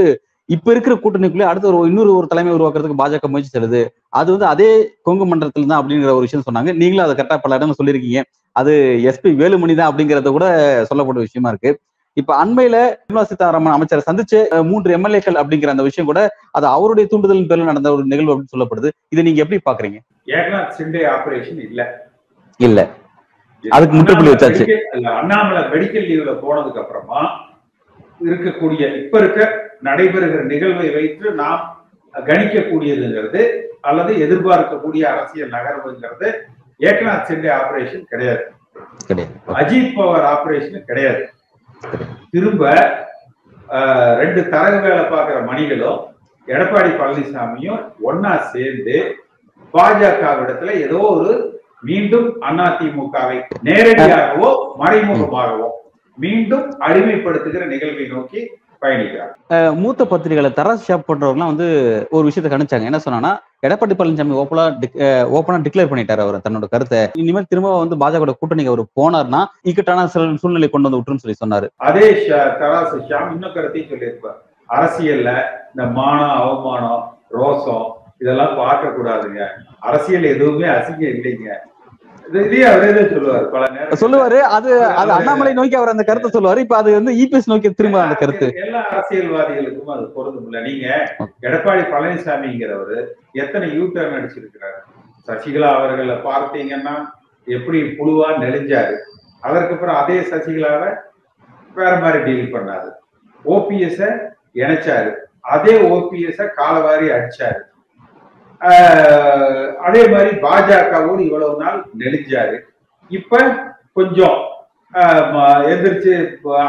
இப்ப 0.48 0.68
இருக்கிற 0.74 0.94
கூட்டணிக்குள்ளே 1.02 1.46
அடுத்த 1.50 1.66
ஒரு 1.70 1.88
இன்னொரு 1.90 2.10
ஒரு 2.18 2.26
தலைமை 2.30 2.52
உருவாக்குறதுக்கு 2.56 3.00
பாஜக 3.00 3.28
முயற்சி 3.32 3.50
செலுது 3.56 3.80
அது 4.18 4.28
வந்து 4.34 4.46
அதே 4.52 4.70
கொங்கு 5.06 5.24
மண்டலத்துல 5.30 5.68
தான் 5.72 5.80
அப்படிங்கிற 5.80 6.10
ஒரு 6.18 6.26
விஷயம் 6.26 6.46
சொன்னாங்க. 6.48 6.70
நீங்களும் 6.80 7.04
அதை 7.04 7.14
கரெக்டா 7.18 7.38
பல 7.44 7.58
இடங்கள் 7.58 7.78
சொல்லியிருக்கீங்க. 7.80 8.22
அது 8.56 8.72
எஸ்பி 9.10 9.30
வேலுமணி 9.42 9.74
தான் 9.80 9.90
அப்படிங்கறத 9.90 10.30
கூட 10.36 10.46
சொல்லப்பட்ட 10.90 11.26
விஷயமா 11.26 11.50
இருக்கு. 11.52 11.72
இப்ப 12.12 12.44
அண்மையில 12.44 12.76
நிர்மலா 13.04 13.22
சீதாராமன் 13.22 13.72
அமைச்சரை 13.72 14.02
சந்திச்சு 14.10 14.64
மூன்று 14.64 14.98
எம்எல்ஏக்கள் 14.98 15.40
அப்படிங்கிற 15.42 15.66
அந்த 15.66 15.82
விஷயம் 15.82 16.10
கூட 16.12 16.28
அது 16.50 16.66
அவருடைய 16.66 17.08
தூண்டுதலின் 17.12 17.48
பேர்ல 17.48 17.64
நடந்த 17.64 17.92
ஒரு 17.92 18.04
நிகழ்வு 18.04 18.32
அப்படின்னு 18.34 18.56
சொல்லப்படுது. 18.56 18.90
இதை 19.08 19.24
நீங்க 19.24 19.46
எப்படி 19.46 19.60
பாக்குறீங்க? 19.70 19.98
ஏக்நாத் 20.26 20.72
சிண்டே 20.78 21.02
ஆபரேஷன் 21.08 21.60
இல்ல. 21.60 22.10
இல்ல. 22.56 22.88
அதுக்கு 23.68 23.96
முற்றுப்புள்ளி 23.96 24.32
வச்சாச்சு. 24.32 24.78
அண்ணாமலை 25.06 25.62
மெடிக்கல் 25.62 26.06
லீவ்ல 26.10 26.32
போனதுக்கு 26.32 26.80
அப்புறமா 26.80 27.20
இருக்கக்கூடிய 28.24 29.04
இப்ப 29.04 29.18
இருக்க 29.18 29.70
நடைபெறுகிற 29.84 30.42
நிகழ்வை 30.42 30.90
வைத்து 30.90 31.32
நாம் 31.32 31.86
கணிக்கக்கூடியதுங்கிறது 32.14 33.42
அல்லது 33.80 34.12
எதிர்பார்க்கக்கூடிய 34.16 35.02
அரசியல் 35.02 35.50
நகர்வுங்கிறது 35.50 36.28
ஏக்நாத் 36.80 37.26
சிண்டே 37.28 37.50
ஆபரேஷன் 37.52 38.02
கிடையாது. 38.02 38.44
கிடையாது. 39.06 39.34
அஜித் 39.48 39.92
பவார் 39.96 40.26
ஆபரேஷன் 40.34 40.84
கிடையாது. 40.84 41.32
திரும்ப 42.30 42.64
ரெண்டு 44.16 44.40
தரகு 44.50 44.78
வேலை 44.80 45.04
பார்க்கிற 45.04 45.38
மணிகளும் 45.42 46.00
எடப்பாடி 46.48 46.90
பழனிசாமியும் 46.98 47.80
ஒன்னா 48.02 48.32
சேர்ந்து 48.50 48.96
பாஜகவிடத்துல 49.74 50.72
ஏதோ 50.78 50.98
ஒரு 51.10 51.34
மீண்டும் 51.82 52.28
அதிமுகவை 52.48 53.38
நேரடியாகவோ 53.62 54.50
மறைமுகமாகவோ 54.78 55.68
மீண்டும் 56.18 56.66
அடிமைப்படுத்துகிற 56.80 57.62
நிகழ்வை 57.66 58.06
நோக்கி 58.06 58.40
பயணிக்கிறார். 58.82 59.74
மூத்த 59.74 60.04
பத்திரிகைகளை 60.04 60.50
தராஸ் 60.50 60.84
ஷாப் 60.88 61.04
பண்றவங்கலாம் 61.08 61.46
வந்து 61.46 62.06
ஒரு 62.10 62.24
விஷயத்தை 62.24 62.58
கணிச்சாங்க. 62.58 62.84
என்ன 62.84 63.00
சொன்னாங்கன்னா 63.04 63.66
எடப்பாடி 63.66 63.92
பழனிசாமி 63.98 64.36
ஓப்பனா 64.36 64.76
ஓப்பனா 65.36 65.66
டிக்ளேர் 65.66 65.90
பண்ணிட்டாரு 65.92 66.20
அவர் 66.20 66.40
தன்னோட 66.48 66.64
கருத்தை. 66.70 67.10
இனிமேல் 67.14 67.46
திரும்ப 67.48 67.84
வந்து 67.84 67.96
பாஜக 67.96 68.32
கூட்டணிக்கு 68.32 68.72
அவர் 68.72 68.84
போனார்னா 69.00 69.44
இக்கட்டான 69.62 70.04
சூழ்- 70.04 70.34
சூழ்நிலை 70.34 70.68
கொண்டு 70.68 70.90
வந்து 70.90 71.04
விட்டுரும் 71.04 71.32
சொல்லி 71.32 71.36
சொன்னாரு. 71.46 71.68
அதே 71.76 72.28
தராசு 72.28 73.00
ஷாம் 73.08 73.32
இன்னும் 73.32 73.52
கருத்தையும் 73.52 73.90
சொல்லியிருப்பார். 73.90 74.42
அரசியல்ல 74.68 75.42
இந்த 75.76 75.90
மானம் 75.90 76.30
அவமானம் 76.30 77.18
ரோசம் 77.32 77.90
இதெல்லாம் 78.18 78.56
பார்க்க 78.56 78.88
கூடாதுங்க 78.88 79.46
அரசியல் 79.80 80.22
எதுவுமே 80.22 80.66
அசிங்கம் 80.66 81.12
இல்லைங்க 81.12 81.30
இது- 81.30 81.30
இதையே 81.30 81.50
அவரே 81.50 81.50
தான் 81.90 82.21
சொல்லுவார். 83.14 83.46
பல 83.50 83.64
நேரம் 83.70 84.00
சொல்லுவாரு 84.02 84.38
அது 84.56 84.70
அது 85.00 85.10
அண்ணாமலை 85.16 85.52
நோக்கி 85.52 85.76
அவர் 85.76 85.92
அந்த 85.94 86.04
கருத்தை 86.08 86.30
சொல்லுவாரு. 86.34 86.58
இப்ப 86.64 86.76
அது 86.76 86.92
வந்து 86.92 87.12
இபிஎஸ் 87.22 87.50
நோக்கி 87.52 87.70
திரும்ப 87.70 88.00
அந்த 88.02 88.14
கருத்து. 88.14 88.46
எல்லா 88.64 88.80
அரசியல்வாதிகளுக்கும் 88.90 89.92
அது 89.96 90.04
பொருந்தும் 90.16 90.46
இல்ல. 90.48 90.60
நீங்க 90.68 90.86
எடப்பாடி 91.48 91.82
பழனிசாமிங்கிறவரு 91.94 92.98
எத்தனை 93.32 93.68
யூ 93.76 93.84
டர்ன் 93.84 94.16
அடிச்சிருக்கிறாரு? 94.18 94.80
சசிகலா 95.28 95.70
அவர்களை 95.78 96.16
பார்த்தீங்கன்னா 96.28 96.94
எப்படி 97.56 97.80
புழுவா 97.98 98.28
நெளிஞ்சாரு? 98.44 98.96
அதற்கப்புறம் 99.40 99.98
அதே 100.02 100.18
சசிகலாவை 100.20 100.90
வேற 101.74 101.92
மாதிரி 101.98 102.22
டீல் 102.24 102.54
பண்ணாரு. 102.54 102.90
ஓபிஎஸ் 103.44 104.02
இணைச்சாரு. 104.62 105.12
அதே 105.40 105.74
ஓபிஎஸ் 105.94 106.42
காலவாரி 106.60 107.06
அடிச்சாரு. 107.16 107.60
அதே 109.88 110.02
மாதிரி 110.08 110.30
பாஜகவும் 110.36 111.22
இவ்வளவு 111.26 111.54
நாள் 111.62 111.78
நெளிஞ்சாரு. 111.98 112.56
இப்ப 113.08 113.40
கொஞ்சம் 113.92 114.38
ஆஹ் 114.94 115.62
எந்திரிச்சு 115.72 116.12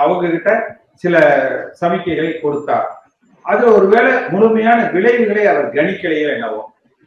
அவங்க 0.02 0.30
கிட்ட 0.30 0.52
சில 0.94 1.16
சமிக்கைகளை 1.82 2.42
கொடுத்தார். 2.42 2.88
அது 3.46 3.64
ஒருவேளை 3.76 4.12
முழுமையான 4.30 4.80
விளைவுகளை 4.94 5.44
அவர் 5.48 5.74
கணிக்கலையோ 5.74 6.30
என்னவோ. 6.34 6.62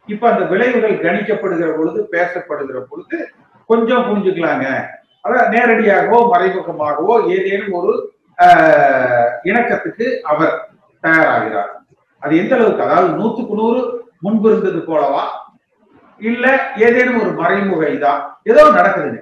இப்ப 0.07 0.29
அந்த 0.31 0.43
விளைவுகள் 0.43 1.03
கணிக்கப்படுகிற 1.05 1.69
பொழுது 1.77 2.07
பேசப்படுகிற 2.11 2.79
பொழுது 2.89 3.17
கொஞ்சம் 3.65 4.05
புரிஞ்சுக்கலாங்க. 4.07 4.65
அதான் 5.23 5.51
நேரடியாகவோ 5.55 6.19
மறைமுகமாகவோ 6.33 7.15
ஏதேனும் 7.35 7.73
ஒரு 7.79 7.93
இணக்கத்துக்கு 9.43 10.05
அவர் 10.31 10.53
தயாராகிறார். 11.03 11.71
அது 12.19 12.33
எந்த 12.37 12.55
அளவுக்கு? 12.55 12.83
அதாவது 12.83 13.09
நூத்துக்கு 13.13 13.53
நூறு 13.61 13.81
முன்பு 14.19 14.47
இருந்தது 14.51 14.79
போலவா? 14.87 15.23
இல்ல 16.19 16.45
ஏதேனும் 16.77 17.21
ஒரு 17.21 17.31
மறைமுக 17.31 17.83
இதா 17.89 18.13
ஏதோ 18.43 18.61
நடக்குதுங்க. 18.69 19.19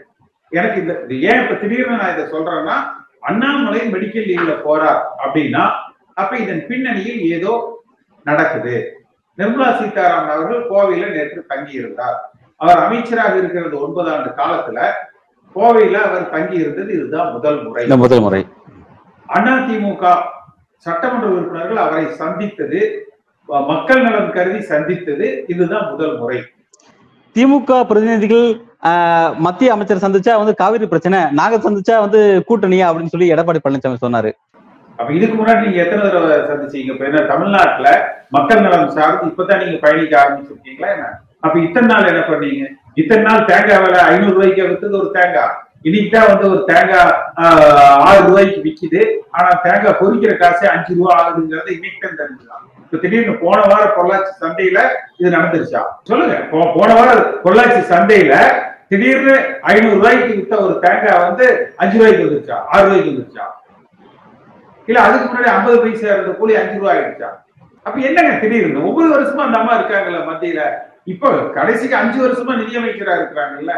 எனக்கு 0.52 0.82
இந்த 0.82 0.94
ஏன் 1.30 1.42
இப்ப 1.44 1.56
திடீர்னு 1.56 1.98
நான் 1.98 2.14
இதை 2.14 2.26
சொல்றேன்னா 2.34 2.76
அண்ணாமலை 3.22 3.82
மெடிக்கல் 3.94 4.28
லீவ்ல 4.30 4.54
போறார் 4.66 5.02
அப்படின்னா 5.24 5.64
அப்ப 6.14 6.38
இதன் 6.38 6.66
பின்னணியில் 6.68 7.22
ஏதோ 7.32 7.54
நடக்குது. 8.26 8.76
நிர்மலா 9.38 9.70
சீதாராமன் 9.80 10.30
அவர்கள் 10.30 10.70
கோவையில 10.70 11.12
நேற்று 11.12 11.46
தங்கி 11.48 11.72
இருந்தார் 11.72 12.18
அவர் 12.62 12.78
அமைச்சராக 12.78 13.34
இருக்கிறது 13.38 13.80
ஒன்பது 13.80 14.12
ஆண்டு 14.12 14.30
காலத்துல 14.38 14.80
கோவையில 15.56 15.98
அவர் 16.02 16.30
தங்கி 16.30 16.56
இருந்தது 16.56 16.94
இதுதான் 16.94 17.32
முதல் 17.34 17.60
முறை. 17.64 17.84
முதல் 17.98 18.20
முறை. 18.20 18.42
அதிமுக 19.30 20.04
சட்டமன்ற 20.86 21.28
உறுப்பினர்கள் 21.28 21.78
அவரை 21.78 22.06
சந்தித்தது 22.12 22.80
மக்கள் 23.70 24.02
நலன் 24.02 24.32
கருதி 24.32 24.62
சந்தித்தது 24.62 25.26
இதுதான் 25.48 25.92
முதல் 25.92 26.18
முறை. 26.18 26.38
திமுக 27.36 27.72
பிரதிநிதிகள் 27.90 28.46
ஆஹ், 28.90 29.32
மத்திய 29.46 29.70
அமைச்சர் 29.74 30.04
சந்திச்சா 30.04 30.34
வந்து 30.40 30.54
காவிரி 30.60 30.86
பிரச்சனை 30.90 31.20
நாங்க 31.38 31.56
சந்திச்சா 31.64 31.96
வந்து 32.04 32.20
கூட்டணியா 32.50 32.88
அப்படின்னு 32.90 33.14
சொல்லி 33.14 33.32
எடப்பாடி 33.34 33.60
பழனிசாமி 33.62 33.98
சொன்னாரு. 34.04 34.32
அப்ப 35.00 35.10
இதுக்கு 35.14 35.36
முன்னாடி 35.36 35.62
நீங்க 35.66 35.80
எத்தனை 35.84 36.02
தடவை 36.06 36.36
சந்திச்சீங்க? 36.50 36.92
இப்ப 36.94 37.06
என்ன 37.08 37.22
தமிழ்நாட்டுல 37.32 37.88
மக்கள் 38.32 38.64
நலன் 38.66 38.94
சார்ந்து 38.96 39.30
இப்பதான் 39.32 39.62
நீங்க 39.64 39.80
பயணிக்க 39.82 40.14
ஆரம்பிச்சிருக்கீங்களா 40.22 40.90
என்ன? 40.96 41.08
அப்ப 41.44 41.56
இத்தனை 41.66 41.88
நாள் 41.92 42.10
என்ன 42.12 42.22
பண்ணீங்க? 42.30 42.64
இத்தனை 42.98 43.24
நாள் 43.28 43.48
தேங்காய் 43.50 43.82
விலை 43.84 44.00
ஐநூறு 44.08 44.36
ரூபாய்க்கு 44.36 44.70
வித்தது 44.70 44.96
ஒரு 45.02 45.10
தேங்காய் 45.18 45.54
இன்னைக்கு 45.88 46.12
தான் 46.14 46.30
வந்து 46.30 46.46
ஒரு 46.52 46.62
தேங்காய் 46.70 47.12
ஆஹ், 47.42 47.60
ஆறு 48.06 48.22
ரூபாய்க்கு 48.28 48.62
விக்குது. 48.66 49.02
ஆனா 49.36 49.50
தேங்காய் 49.66 50.00
பொரிக்கிற 50.00 50.34
காசே 50.40 50.68
அஞ்சு 50.72 50.92
ரூபா 50.94 51.12
ஆகுதுங்கிறது 51.20 51.70
இன்னைக்கு 51.78 52.00
தான் 52.06 52.20
தெரிஞ்சுக்கலாம் 52.22 52.64
இப்ப 52.86 52.98
திடீர்னு 52.98 53.34
போன 53.38 53.60
வாரம் 53.66 53.96
பொள்ளாச்சி 53.96 54.32
சந்தையில 54.42 54.80
இது 55.18 55.36
நடந்துருச்சா? 55.36 55.82
சொல்லுங்க. 56.10 56.36
போன 56.76 56.90
வாரம் 56.94 57.24
பொள்ளாச்சி 57.44 57.82
சந்தையில 57.92 58.34
திடீர்னு 58.90 59.36
ஐநூறு 59.64 59.96
ரூபாய்க்கு 59.96 60.34
வித்த 60.34 60.56
ஒரு 60.62 60.74
தேங்காய் 60.80 61.24
வந்து 61.24 61.46
அஞ்சு 61.78 61.96
ரூபாய்க்கு 61.98 62.26
வந்துருச்சா? 62.26 62.58
ஆறு 62.72 62.86
ரூபாய்க்கு 62.86 63.12
வந்துருச்சா? 63.12 63.46
இல்ல 64.88 65.00
அதுக்கு 65.00 65.28
முன்னாடி 65.28 65.50
ஐம்பது 65.52 65.78
பைசா 65.80 66.14
இருந்த 66.14 66.32
கூலி 66.32 66.56
அஞ்சு 66.56 66.76
ரூபாய் 66.76 66.96
ஆயிடுச்சா? 66.96 67.30
அப்ப 67.86 68.00
என்னங்க 68.02 68.34
திடீர்னு? 68.40 68.86
ஒவ்வொரு 68.88 69.10
வருஷமா 69.16 69.44
அந்த 69.44 69.58
அம்மா 69.60 69.74
இருக்காங்கல்ல 69.74 70.22
மத்தியில. 70.28 70.62
இப்ப 71.08 71.26
கடைசிக்கு 71.54 71.96
அஞ்சு 71.96 72.20
வருஷமா 72.22 72.54
நிதியமைச்சரா 72.56 73.16
இருக்கிறாங்கல்ல 73.16 73.74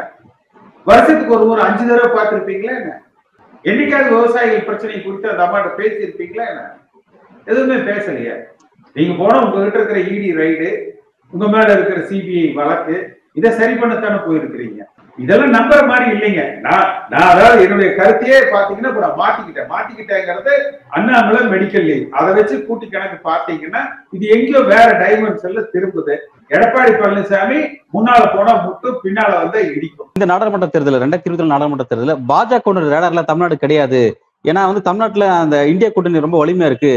வருஷத்துக்கு 0.88 1.36
ஒரு 1.36 1.46
முறை 1.46 1.64
அஞ்சு 1.66 1.84
தடவை 1.86 2.10
பார்த்திருப்பீங்களா 2.12 2.76
என்ன? 2.76 2.92
என்னைக்காவது 3.66 4.10
விவசாயிகள் 4.16 4.68
பிரச்சனை 4.68 5.00
குறித்து 5.00 5.32
அந்த 5.32 5.44
அம்மாட்ட 5.46 5.72
பேசியிருப்பீங்களா 5.80 6.46
என்ன? 6.52 6.62
எதுவுமே 7.48 7.78
பேசலையே. 7.90 8.36
நீங்க 8.98 9.14
போனா 9.22 9.38
உங்ககிட்ட 9.46 9.80
இருக்கிற 9.80 10.00
இடி 10.14 10.30
ரைடு 10.42 10.70
உங்க 11.34 11.46
மேல 11.56 11.74
இருக்கிற 11.78 12.00
சிபிஐ 12.10 12.46
வழக்கு 12.60 12.96
இதை 13.40 13.50
சரி 13.58 13.74
பண்ணத்தானே 13.80 14.20
போயிருக்கிறீங்க? 14.28 14.80
இதெல்லாம் 15.18 15.54
நம்புற 15.56 15.78
மாதிரி 15.90 16.06
இல்லைங்க. 16.14 16.42
நான் 16.66 16.88
நான் 17.12 17.30
அதாவது 17.32 17.64
என்னுடைய 17.66 17.90
கருத்தையே 18.00 18.40
பாத்தீங்கன்னா 18.54 18.90
இப்ப 18.92 19.02
நான் 19.06 19.20
மாட்டிக்கிட்டேன். 19.22 19.70
மாட்டிக்கிட்டேங்கிறது 19.74 20.54
அண்ணாமலை 20.98 21.42
மெடிக்கல் 21.54 21.86
லீவ் 21.90 22.04
அதை 22.20 22.30
வச்சு 22.38 22.56
கூட்டி 22.68 22.88
கணக்கு 22.88 23.18
பார்த்தீங்கன்னா 23.30 23.82
இது 24.16 24.26
எங்கேயோ 24.36 24.62
வேற 24.74 24.88
டைமென்ஷன்ல 25.04 25.64
திரும்புது. 25.74 26.16
எடப்பாடி 26.56 26.92
பழனிசாமி 27.02 27.60
முன்னால 27.96 28.22
போனா 28.36 28.54
முட்டு 28.66 28.90
பின்னால 29.06 29.32
வந்து 29.44 29.60
இடிக்கும். 29.76 30.10
இந்த 30.18 30.28
நாடாளுமன்ற 30.32 30.70
தேர்தல் 30.76 31.02
ரெண்டாயிரத்தி 31.04 31.30
இருபத்தி 31.30 31.54
நாடாளுமன்ற 31.54 31.88
தேர்தல 31.92 32.16
பாஜக 32.32 32.74
ரேடார்ல 32.94 33.24
தமிழ்நாடு 33.32 33.58
கிடையாது. 33.66 34.02
ஏன்னா 34.50 34.64
வந்து 34.72 34.88
தமிழ்நாட்டுல 34.90 35.28
அந்த 35.44 35.58
இந்திய 35.74 35.90
கூட்டணி 35.92 36.26
ரொம்ப 36.26 36.40
வலிமையா 36.44 36.70
இருக்கு. 36.72 36.96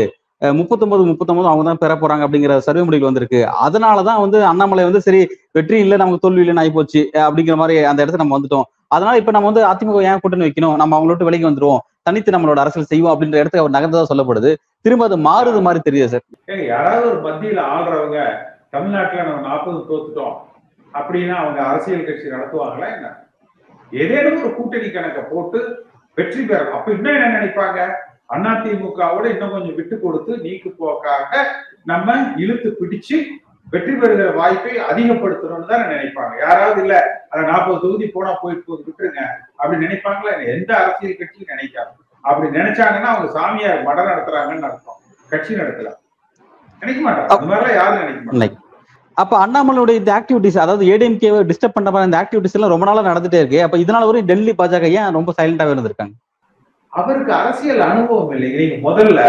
முப்பத்தொன்பது 0.58 1.02
முப்பத்தொன்பது 1.08 1.48
அவங்க 1.48 1.64
தான் 1.68 1.80
பெற 1.82 1.94
போறாங்க 2.02 2.24
அப்படிங்கிற 2.26 2.52
சர்வே 2.66 2.82
முடிவு 2.88 3.08
வந்திருக்கு. 3.08 3.40
அதனாலதான் 3.66 4.20
வந்து 4.24 4.38
அண்ணாமலை 4.50 4.84
வந்து 4.88 5.00
சரி 5.06 5.20
வெற்றி 5.56 5.78
இல்லை 5.84 5.96
நமக்கு 6.02 6.22
தோல்வி 6.24 6.42
இல்லைன்னு 6.42 6.62
ஆகி 6.62 6.72
போச்சு 6.76 7.00
அப்படிங்கிற 7.26 7.56
மாதிரி 7.62 7.76
அந்த 7.90 8.00
இடத்துல 8.02 8.22
நம்ம 8.22 8.36
வந்துட்டோம். 8.38 8.66
அதனால 8.96 9.18
இப்ப 9.20 9.32
நம்ம 9.36 9.48
வந்து 9.50 9.64
அதிமுக 9.72 10.02
ஏன் 10.10 10.20
கூட்டணி 10.22 10.46
வைக்கணும்? 10.46 10.76
நம்ம 10.82 10.96
அவங்கள 10.96 11.12
விட்டு 11.12 11.28
விலகி 11.28 11.46
வந்துருவோம். 11.48 11.82
தனித்து 12.06 12.34
நம்மளோட 12.34 12.58
அரசியல் 12.62 12.90
செய்வோம் 12.92 13.12
அப்படின்ற 13.14 13.36
இடத்துக்கு 13.40 13.64
அவர் 13.64 13.76
நகர்ந்ததா 13.76 14.10
சொல்லப்படுது. 14.12 14.50
திரும்ப 14.84 15.04
அது 15.08 15.16
மாறுது 15.28 15.60
மாதிரி 15.66 15.80
தெரியுது 15.88 16.12
சார். 16.14 16.24
யாராவது 16.72 17.06
ஒரு 17.12 17.20
மத்தியில 17.26 17.62
ஆள்றவங்க 17.74 18.18
தமிழ்நாட்டுல 18.74 19.24
நம்ம 19.28 19.42
நாற்பது 19.48 19.78
தோத்துட்டோம் 19.90 20.36
அப்படின்னா 20.94 21.36
அவங்க 21.42 21.60
அரசியல் 21.70 22.06
கட்சி 22.08 22.34
நடத்துவாங்களா 22.36 22.88
என்ன? 22.96 23.08
ஏதேனும் 23.92 24.42
ஒரு 24.42 24.50
கூட்டணி 24.58 24.88
கணக்கை 24.90 25.22
போட்டு 25.32 25.60
வெற்றி 26.16 26.40
பெறணும். 26.50 26.76
அப்ப 26.78 26.90
இன்னும் 26.96 27.16
என்ன 27.16 27.28
நினைப்பாங்க? 27.36 27.80
அதிமுகவோட 28.34 29.24
இன்னும் 29.34 29.54
கொஞ்சம் 29.54 29.76
விட்டு 29.78 29.96
கொடுத்து 30.00 30.32
நீக்கு 30.46 30.70
போக்காக 30.82 31.32
நம்ம 31.90 32.16
இழுத்து 32.42 32.70
பிடிச்சு 32.80 33.16
வெற்றி 33.72 33.92
பெறுகிற 33.94 34.28
வாய்ப்பை 34.38 34.72
அதிகப்படுத்தணும்னு 34.90 35.70
தான் 35.72 35.82
நினைப்பாங்க. 35.92 36.32
யாராவது 36.44 36.80
இல்ல 36.84 36.94
அந்த 37.32 37.42
நாற்பது 37.50 37.82
தொகுதி 37.82 38.06
போனா 38.14 38.32
போயிட்டு 38.42 38.64
போது 38.68 38.82
விட்டுருங்க. 38.86 39.20
அப்படி 39.60 39.76
நினைப்பாங்களா? 39.84 40.32
எந்த 40.54 40.70
அரசியல் 40.82 41.18
கட்சியும் 41.20 41.52
நினைக்காது. 41.52 41.92
அப்படி 42.24 42.48
நினைச்சாங்கன்னா 42.58 43.10
அவங்க 43.12 43.28
சாமியார் 43.36 43.84
மட 43.88 43.98
நடத்துறாங்கன்னு 44.10 44.66
அர்த்தம். 44.70 44.98
கட்சி 45.32 45.60
நடத்தல. 45.60 45.90
நினைக்க 46.82 47.00
மாட்டாங்க. 47.04 47.30
அந்த 47.34 47.46
மாதிரிலாம் 47.50 47.78
யாரும் 47.80 48.02
நினைக்க 48.02 48.20
மாட்டாங்க. 48.24 48.58
அப்ப 49.16 49.34
அண்ணாமலையுடைய 49.44 50.00
இந்த 50.00 50.10
ஆக்டிவிட்டிஸ் 50.18 50.58
அதாவது 50.64 50.84
ஏடிஎம்கே 50.92 51.30
டிஸ்டர்ப் 51.50 51.76
பண்ண 51.76 51.88
மாதிரி 51.90 52.08
இந்த 52.10 52.18
ஆக்டிவிட்டிஸ் 52.22 52.56
எல்லாம் 52.58 52.74
ரொம்ப 52.74 52.86
நாளா 52.88 53.08
நடந்துட்டே 53.10 53.40
இருக்கு. 53.42 53.60
அப்ப 53.66 53.78
இதனால 53.84 54.08
வரையும் 54.10 54.28
டெல்லி 54.32 54.52
பாஜக 54.60 54.90
ஏன் 55.00 55.16
ரொம்ப 55.18 55.32
சைலண்டாவே 55.38 55.74
இருந்திருக்காங்க? 55.74 56.14
அவருக்கு 56.90 57.32
அரசியல் 57.32 57.80
அனுபவம் 57.80 58.30
இல்லைங்க 58.30 58.56
நீங்க 58.56 58.90
முதல்ல 58.90 59.20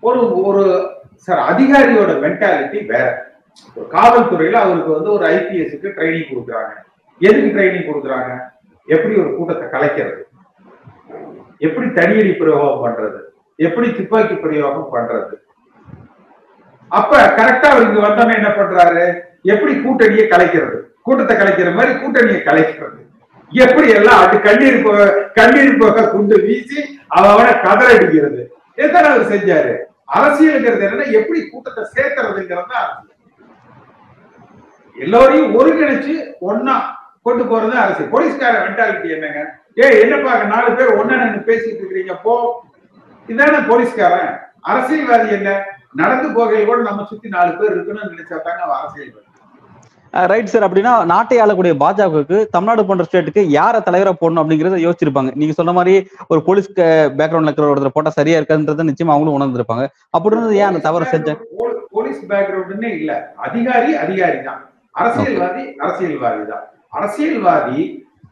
ஒரு 0.00 0.42
ஒரு 0.42 0.90
சார் 1.14 1.54
அதிகாரியோட 1.54 2.10
மென்டாலிட்டி 2.24 2.86
வேற. 2.86 3.34
ஒரு 3.74 3.86
காவல்துறையில 3.90 4.52
அவருக்கு 4.52 4.92
வந்து 4.92 5.12
ஒரு 5.12 5.26
ஐபிஎஸ்க்கு 5.26 5.94
ட்ரைனிங் 5.96 6.30
கொடுக்குறாங்க. 6.30 6.72
எதுக்கு 7.18 7.58
ட்ரைனிங் 7.58 7.88
கொடுக்குறாங்க? 7.88 8.38
எப்படி 8.86 9.14
ஒரு 9.14 9.36
கூட்டத்தை 9.36 9.80
கலைக்கிறது? 9.80 10.22
எப்படி 11.58 11.86
தடியடி 11.86 12.36
பிரயோகம் 12.36 12.84
பண்றது? 12.84 13.18
எப்படி 13.56 13.92
துப்பாக்கி 13.92 14.34
பிரயோகம் 14.34 14.92
பண்றது? 14.94 15.34
அப்ப 16.88 17.26
கரெக்டா 17.26 17.66
அவர் 17.66 17.82
இங்க 17.82 18.34
என்ன 18.34 18.48
பண்றாரு? 18.48 19.20
எப்படி 19.42 19.74
கூட்டணியை 19.74 20.26
கலைக்கிறது? 20.28 20.80
கூட்டத்தை 21.02 21.36
கலைக்கிற 21.36 21.74
மாதிரி 21.74 21.98
கூட்டணியை 21.98 22.40
கலைக்கிறது. 22.42 23.05
எப்படி 23.52 23.88
எல்லாம் 23.90 24.22
அது 24.26 24.36
கண்ணீர் 24.40 24.84
போக 24.84 25.00
கண்ணீர் 25.34 25.78
போக 25.78 26.06
குண்டு 26.06 26.36
வீசி 26.42 26.78
அவனை 27.20 27.52
கதற 27.66 27.88
அடிக்கிறது 27.96 28.40
இதுதான் 28.78 29.10
அவர் 29.10 29.30
செஞ்சாரு? 29.32 29.72
அரசியலுங்கிறது 30.16 30.84
என்னன்னா 30.86 31.06
எப்படி 31.18 31.38
கூட்டத்தை 31.48 31.82
சேர்த்துறதுங்கிறது 31.94 32.72
தான் 32.74 32.90
எல்லோரையும் 34.96 35.54
ஒருங்கிணைச்சு 35.58 36.14
ஒன்னா 36.40 36.74
கொண்டு 37.22 37.44
போறது 37.44 37.74
அரசியல். 37.84 38.10
போலீஸ்கார 38.10 38.54
மென்டாலிட்டி 38.66 39.08
என்னங்க? 39.16 39.40
ஏ 39.80 39.86
என்னப்பா 40.02 40.32
நாலு 40.44 40.70
பேர் 40.76 40.96
ஒன்னு 41.00 41.16
நின்னு 41.16 41.40
பேசிட்டு 41.48 41.80
இருக்கிறீங்க 41.80 42.14
போ. 42.22 42.34
இதான 43.28 43.66
போலீஸ்காரன். 43.68 44.30
அரசியல்வாதி 44.62 45.28
என்ன? 45.38 45.50
நடந்து 45.94 46.28
போகையில் 46.36 46.66
கூட 46.66 46.80
நம்ம 46.82 47.04
சுத்தி 47.10 47.28
நாலு 47.28 47.52
பேர் 47.58 47.74
இருக்கணும்னு 47.74 48.12
நினைச்சா 48.14 48.36
தாங்க 48.38 48.62
அவன் 48.62 48.78
அரசியல்வாதி. 48.80 49.25
ரைட் 50.14 50.46
சார் 50.46 50.64
அப்படின்னா 50.64 51.04
நாட்டை 51.04 51.38
ஆளக்கூடிய 51.38 51.74
பாஜகவுக்கு 51.74 52.46
தமிழ்நாடு 52.50 52.86
போன்ற 52.86 53.04
ஸ்டேட்டுக்கு 53.04 53.42
யார 53.50 53.80
தலைவரா 53.80 54.12
போடணும் 54.12 54.42
அப்படிங்கறத 54.42 54.78
யோசிச்சிருப்பாங்க. 54.84 55.30
நீங்க 55.34 55.52
சொன்ன 55.52 55.72
மாதிரி 55.72 55.94
ஒரு 56.28 56.42
போலீஸ் 56.42 56.68
பேக்ரவுண்ட்ல 57.18 57.50
இருக்கிற 57.50 57.70
ஒருத்தர் 57.72 57.92
போட்டா 57.92 58.10
சரியா 58.10 58.38
இருக்கான்றத 58.38 58.86
நிச்சயமா 58.88 59.14
அவங்களும் 59.14 59.36
உணர்ந்திருப்பாங்க. 59.38 59.84
அப்படி 60.10 60.34
இருந்தது 60.34 60.56
ஏன் 60.56 60.66
அந்த 60.66 60.78
தவறு 60.78 61.04
செஞ்ச? 61.06 61.28
போ- 61.54 61.72
போலீஸ் 61.90 62.22
பேக்ரவுண்டுன்னே 62.28 62.90
இல்ல. 62.94 63.12
அதிகாரி 63.38 63.94
அதிகாரி 63.96 64.42
தான் 64.42 64.62
அரசியல்வாதி 64.94 65.64
அரசியல்வாதி 65.78 66.44
தான் 66.46 66.64
அரசியல்வாதி 66.90 67.80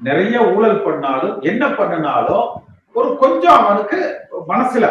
நிறைய 0.00 0.40
ஊழல் 0.54 0.82
பண்ணாலும் 0.82 1.36
என்ன 1.42 1.68
பண்ணினாலும் 1.70 2.46
ஒரு 2.94 3.16
கொஞ்சம் 3.16 3.58
அவனுக்கு 3.58 3.98
மனசுல 4.48 4.86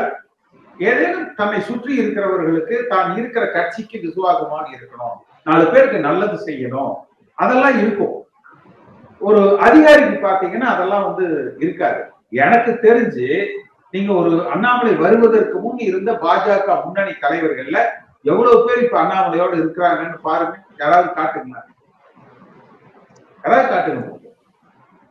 ஏதேனும் 0.79 1.27
தன்னை 1.35 1.61
சுற்றி 1.61 2.01
இருக்கிறவர்களுக்கு 2.01 2.87
தான் 2.87 3.17
இருக்கிற 3.17 3.51
கட்சிக்கு 3.51 3.99
விசுவாசமாக 3.99 4.67
இருக்கணும். 4.69 5.17
நாலு 5.43 5.71
பேருக்கு 5.71 5.99
நல்லது 5.99 6.45
செய்யணும். 6.45 6.93
அதெல்லாம் 7.35 7.77
இருக்கும். 7.77 8.27
ஒரு 9.19 9.59
அதிகாரிக்கு 9.59 10.27
பாத்தீங்கன்னா 10.27 10.69
அதெல்லாம் 10.75 11.13
வந்து 11.13 11.55
இருக்காது. 11.59 12.01
எனக்கு 12.29 12.71
தெரிஞ்சு 12.71 13.47
நீங்க 13.91 14.13
ஒரு 14.13 14.49
அண்ணாமலை 14.49 14.95
வருவதற்கு 14.95 15.59
முன் 15.59 15.77
இருந்த 15.77 16.11
பாஜக 16.11 16.83
முன்னணி 16.83 17.11
தலைவர்கள்ல 17.11 17.79
எவ்வளவு 18.23 18.65
பேர் 18.65 18.83
இப்ப 18.83 19.01
அண்ணாமலையோட 19.01 19.53
இருக்கிறாங்கன்னு 19.53 20.17
பாருங்க. 20.21 20.57
யாராவது 20.77 21.09
காட்டுங்களா? 21.09 21.61
யாராவது 23.43 23.75
காட்டுங்க. 23.75 24.11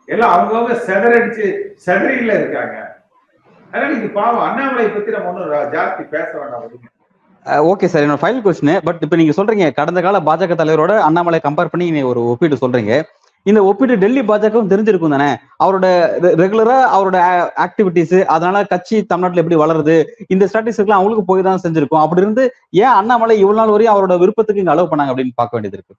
எல்லாம் 0.07 0.33
அவங்கவுங்க 0.33 0.73
செதறடிச்சு 0.87 1.47
செதறியில 1.87 2.40
இருக்காங்க. 2.40 3.05
அதனால 3.71 3.92
இது 3.92 4.09
பாவம். 4.09 4.51
அண்ணாமலை 4.51 4.88
பத்தி 4.88 5.11
நம்ம 5.11 5.33
ஒண்ணும் 5.33 5.51
ஜாஸ்தி 5.51 6.09
பேச 6.09 6.38
வேண்டாம். 6.38 6.62
விடுங்க. 6.62 6.91
ஓகே 7.70 7.87
சார் 7.92 8.05
என்னோட 8.05 8.20
ஃபைனல் 8.22 8.44
கொஸ்டின் 8.44 8.76
பட் 8.87 9.00
இப்போ 9.05 9.16
நீங்க 9.20 9.33
சொல்றீங்க 9.37 9.66
கடந்த 9.78 10.00
கால 10.05 10.18
பாஜக 10.28 10.55
தலைவரோட 10.61 10.92
அண்ணாமலை 11.07 11.38
கம்பேர் 11.46 11.70
பண்ணி 11.72 11.87
நீங்க 11.94 12.09
ஒரு 12.12 12.20
ஒப்பீடு 12.33 12.57
சொல்றீங்க. 12.61 12.92
இந்த 13.50 13.61
ஒப்பீடு 13.68 13.94
டெல்லி 14.02 14.22
பாஜகவும் 14.28 14.68
தெரிஞ்சிருக்கும் 14.72 15.14
தானே? 15.14 15.31
அவரோட 15.62 15.87
ரெகுலரா 16.42 16.76
அவரோட 16.96 17.16
ஆக்டிவிட்டிஸ் 17.64 18.14
அதனால 18.35 18.61
கட்சி 18.72 18.96
தமிழ்நாட்டுல 19.11 19.42
எப்படி 19.42 19.59
வளருது 19.62 19.96
இந்த 20.35 20.46
ஸ்ட்ராட்டஜிஸ்லாம் 20.50 20.98
அவங்களுக்கு 20.98 21.24
போய் 21.31 21.46
தான் 21.48 21.62
செஞ்சிருக்கும். 21.64 22.02
அப்படி 22.05 22.22
இருந்து 22.24 22.44
ஏன் 22.83 22.94
அண்ணாமலை 22.98 23.37
இவ்வளவு 23.42 23.61
நாள் 23.61 23.74
வரையும் 23.74 23.94
அவரோட 23.94 24.16
விருப்பத்துக்கு 24.22 24.62
இங்க 24.64 24.74
அலோவ் 24.74 24.92
பண்ணாங்க 24.92 25.14
அப்படின்னு 25.14 25.38
பார்க்க 25.40 25.57
வேண்டியது 25.59 25.78
இருக்கு? 25.78 25.96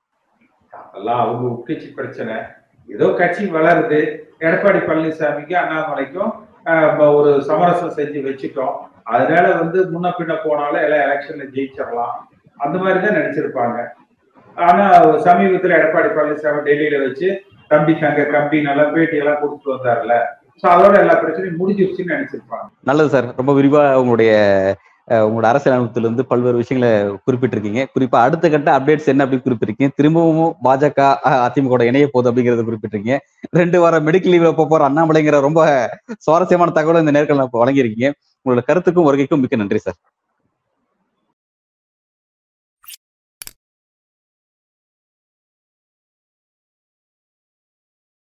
அதெல்லாம் 0.88 1.22
அவங்க 1.26 1.46
உட்கட்சி 1.56 1.90
பிரச்சனை. 2.00 2.38
ஏதோ 2.90 3.10
கட்சி 3.20 3.44
வளருது. 3.58 4.00
எடப்பாடி 4.46 4.82
பழனிசாமிக்கு 4.88 5.58
அண்ணாமலைக்கும் 5.64 6.32
ஒரு 7.20 7.32
சமரசம் 7.50 7.96
செஞ்சு 8.00 8.20
வச்சுட்டோம். 8.30 8.76
அதனால 9.06 9.46
வந்து 9.62 9.80
முன்ன 9.94 10.12
பின்ன 10.18 10.34
போனாலும் 10.46 10.84
எல்லாம் 10.86 11.04
எலெக்ஷன்ல 11.08 11.46
ஜெயிச்சிடலாம். 11.56 12.16
அந்த 12.60 12.78
மாதிரி 12.84 13.00
தான் 13.06 13.18
நினைச்சிருப்பாங்க. 13.20 13.78
ஆனா 14.58 14.86
சமீபத்துல 15.26 15.78
எடப்பாடி 15.80 16.10
பழனிசாமி 16.18 16.62
டெல்லியில 16.68 16.98
வச்சு 17.06 17.30
தம்பி 17.72 17.94
தங்க 18.02 18.24
கம்பி 18.36 18.58
நல்லா 18.70 18.86
பேட்டி 18.96 19.22
எல்லாம் 19.22 19.40
கொடுத்துட்டு 19.42 19.76
வந்தாருல 19.76 20.16
சோ 20.64 20.66
அதோட 20.74 20.96
எல்லா 21.04 21.16
பிரச்சனையும் 21.22 21.60
முடிஞ்சிருச்சுன்னு 21.62 22.16
நினைச்சிருப்பாங்க. 22.16 22.68
நல்லது 22.90 23.10
சார். 23.14 23.28
ரொம்ப 23.40 23.52
விரிவா 23.60 23.84
உங்களுடைய 24.02 24.34
உங்களோட 25.08 25.44
அரசியல் 25.44 25.76
இருந்து 25.98 26.26
பல்வேறு 26.26 26.58
விஷயங்களை 26.58 26.92
குறிப்பிட்டிருக்கீங்க. 27.26 27.82
குறிப்பா 27.96 28.20
அடுத்த 28.20 28.50
கட்ட 28.50 28.80
அப்டேட்ஸ் 28.80 29.08
என்ன 29.08 29.24
அப்படி 29.24 29.42
குறிப்பிட்டிருக்கீங்க. 29.42 29.92
திரும்பவும் 29.96 30.54
பாஜக 30.64 31.00
அஹ், 31.30 31.42
அதிமுக 31.48 31.84
இணைய 31.84 32.08
போகுது 32.08 32.30
அப்படிங்கறத 32.32 32.64
குறிப்பிட்டிருக்கீங்க. 32.64 33.18
ரெண்டு 33.54 33.80
வாரம் 33.80 34.08
மெடிக்கல் 34.08 34.34
லீவ்ல 34.34 34.52
போற 34.66 34.90
அண்ணாமலைங்கிற 34.90 35.40
ரொம்ப 35.42 35.62
சுவாரஸ்யமான 36.20 36.72
தகவலை 36.72 37.00
இந்த 37.00 37.12
நேர்காணல் 37.12 37.54
வழங்கியிருக்கீங்க. 37.56 38.10
உங்களோட 38.46 38.64
கருத்துக்கும் 38.70 39.08
வருகைக்கும் 39.10 39.44
மிக்க 39.44 39.56
நன்றி 39.56 39.78
சார் 39.80 40.00